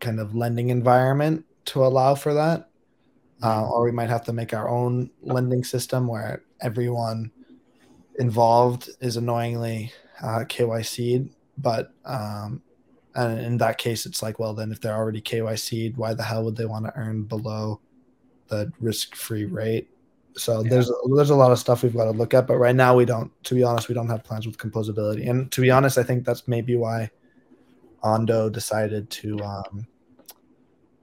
[0.00, 2.70] kind of lending environment to allow for that,
[3.42, 7.32] uh, or we might have to make our own lending system where everyone
[8.18, 9.92] involved is annoyingly
[10.22, 12.62] uh, KYC'd, but um,
[13.14, 16.44] and in that case, it's like, well, then if they're already KYC'd, why the hell
[16.44, 17.80] would they want to earn below
[18.48, 19.88] the risk-free rate?
[20.36, 20.70] So yeah.
[20.70, 23.06] there's there's a lot of stuff we've got to look at, but right now we
[23.06, 23.32] don't.
[23.44, 26.26] To be honest, we don't have plans with composability, and to be honest, I think
[26.26, 27.10] that's maybe why
[28.02, 29.86] Ondo decided to um,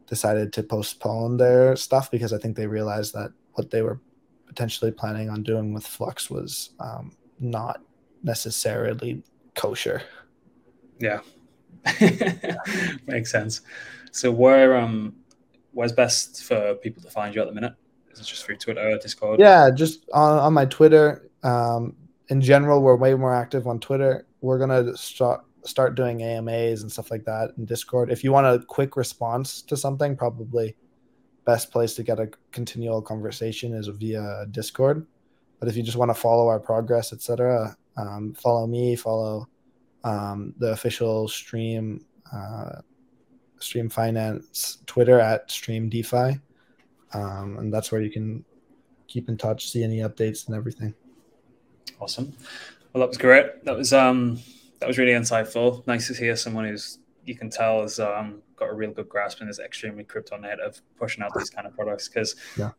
[0.07, 3.99] decided to postpone their stuff because I think they realized that what they were
[4.53, 7.81] potentially planning on doing with Flux was um, not
[8.21, 9.23] necessarily
[9.55, 10.03] kosher.
[10.99, 11.21] Yeah,
[13.07, 13.61] makes sense.
[14.11, 15.15] So where um
[15.71, 17.73] where's best for people to find you at the minute?
[18.11, 19.39] Is it just through Twitter, or Discord?
[19.39, 21.31] Yeah, just on, on my Twitter.
[21.41, 21.95] Um,
[22.29, 24.27] in general, we're way more active on Twitter.
[24.41, 28.11] We're gonna start start doing AMAs and stuff like that in Discord.
[28.11, 30.75] If you want a quick response to something, probably
[31.45, 35.05] best place to get a continual conversation is via Discord.
[35.59, 39.47] But if you just want to follow our progress, etc., um, follow me, follow
[40.03, 42.81] um, the official stream uh,
[43.59, 46.39] stream finance Twitter at stream DeFi,
[47.13, 48.43] um, and that's where you can
[49.07, 50.93] keep in touch, see any updates and everything.
[51.99, 52.33] Awesome.
[52.91, 53.63] Well, that was great.
[53.63, 54.39] That was um
[54.79, 55.85] that was really insightful.
[55.87, 59.41] Nice to hear someone who's you can tell is um got a real good grasp
[59.41, 60.35] and is extremely crypto
[60.65, 62.71] of pushing out these kind of products because yeah.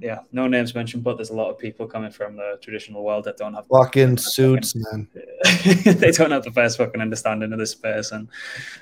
[0.00, 3.24] yeah, no names mentioned, but there's a lot of people coming from the traditional world
[3.24, 5.98] that don't have fucking suits, fucking, man.
[5.98, 8.28] they don't have the first fucking understanding of this space, and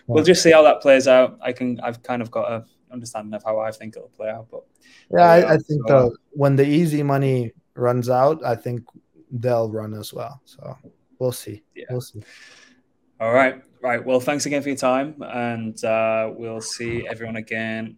[0.07, 1.39] we'll just see how that plays out.
[1.43, 4.47] I can, I've kind of got a understanding of how I think it'll play out,
[4.51, 4.65] but
[5.11, 8.85] yeah, I, I, think so, when the easy money runs out, I think
[9.31, 10.41] they'll run as well.
[10.45, 10.77] So
[11.19, 11.63] we'll see.
[11.75, 11.85] Yeah.
[11.91, 12.23] We'll see.
[13.21, 13.63] All right.
[13.83, 14.05] Right.
[14.05, 15.23] Well, thanks again for your time.
[15.23, 17.97] And uh, we'll see everyone again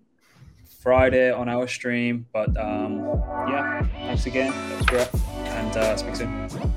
[0.82, 2.26] Friday on our stream.
[2.32, 3.00] But um,
[3.48, 4.50] yeah, thanks again.
[4.50, 5.08] That was great.
[5.46, 6.69] And uh, speak soon.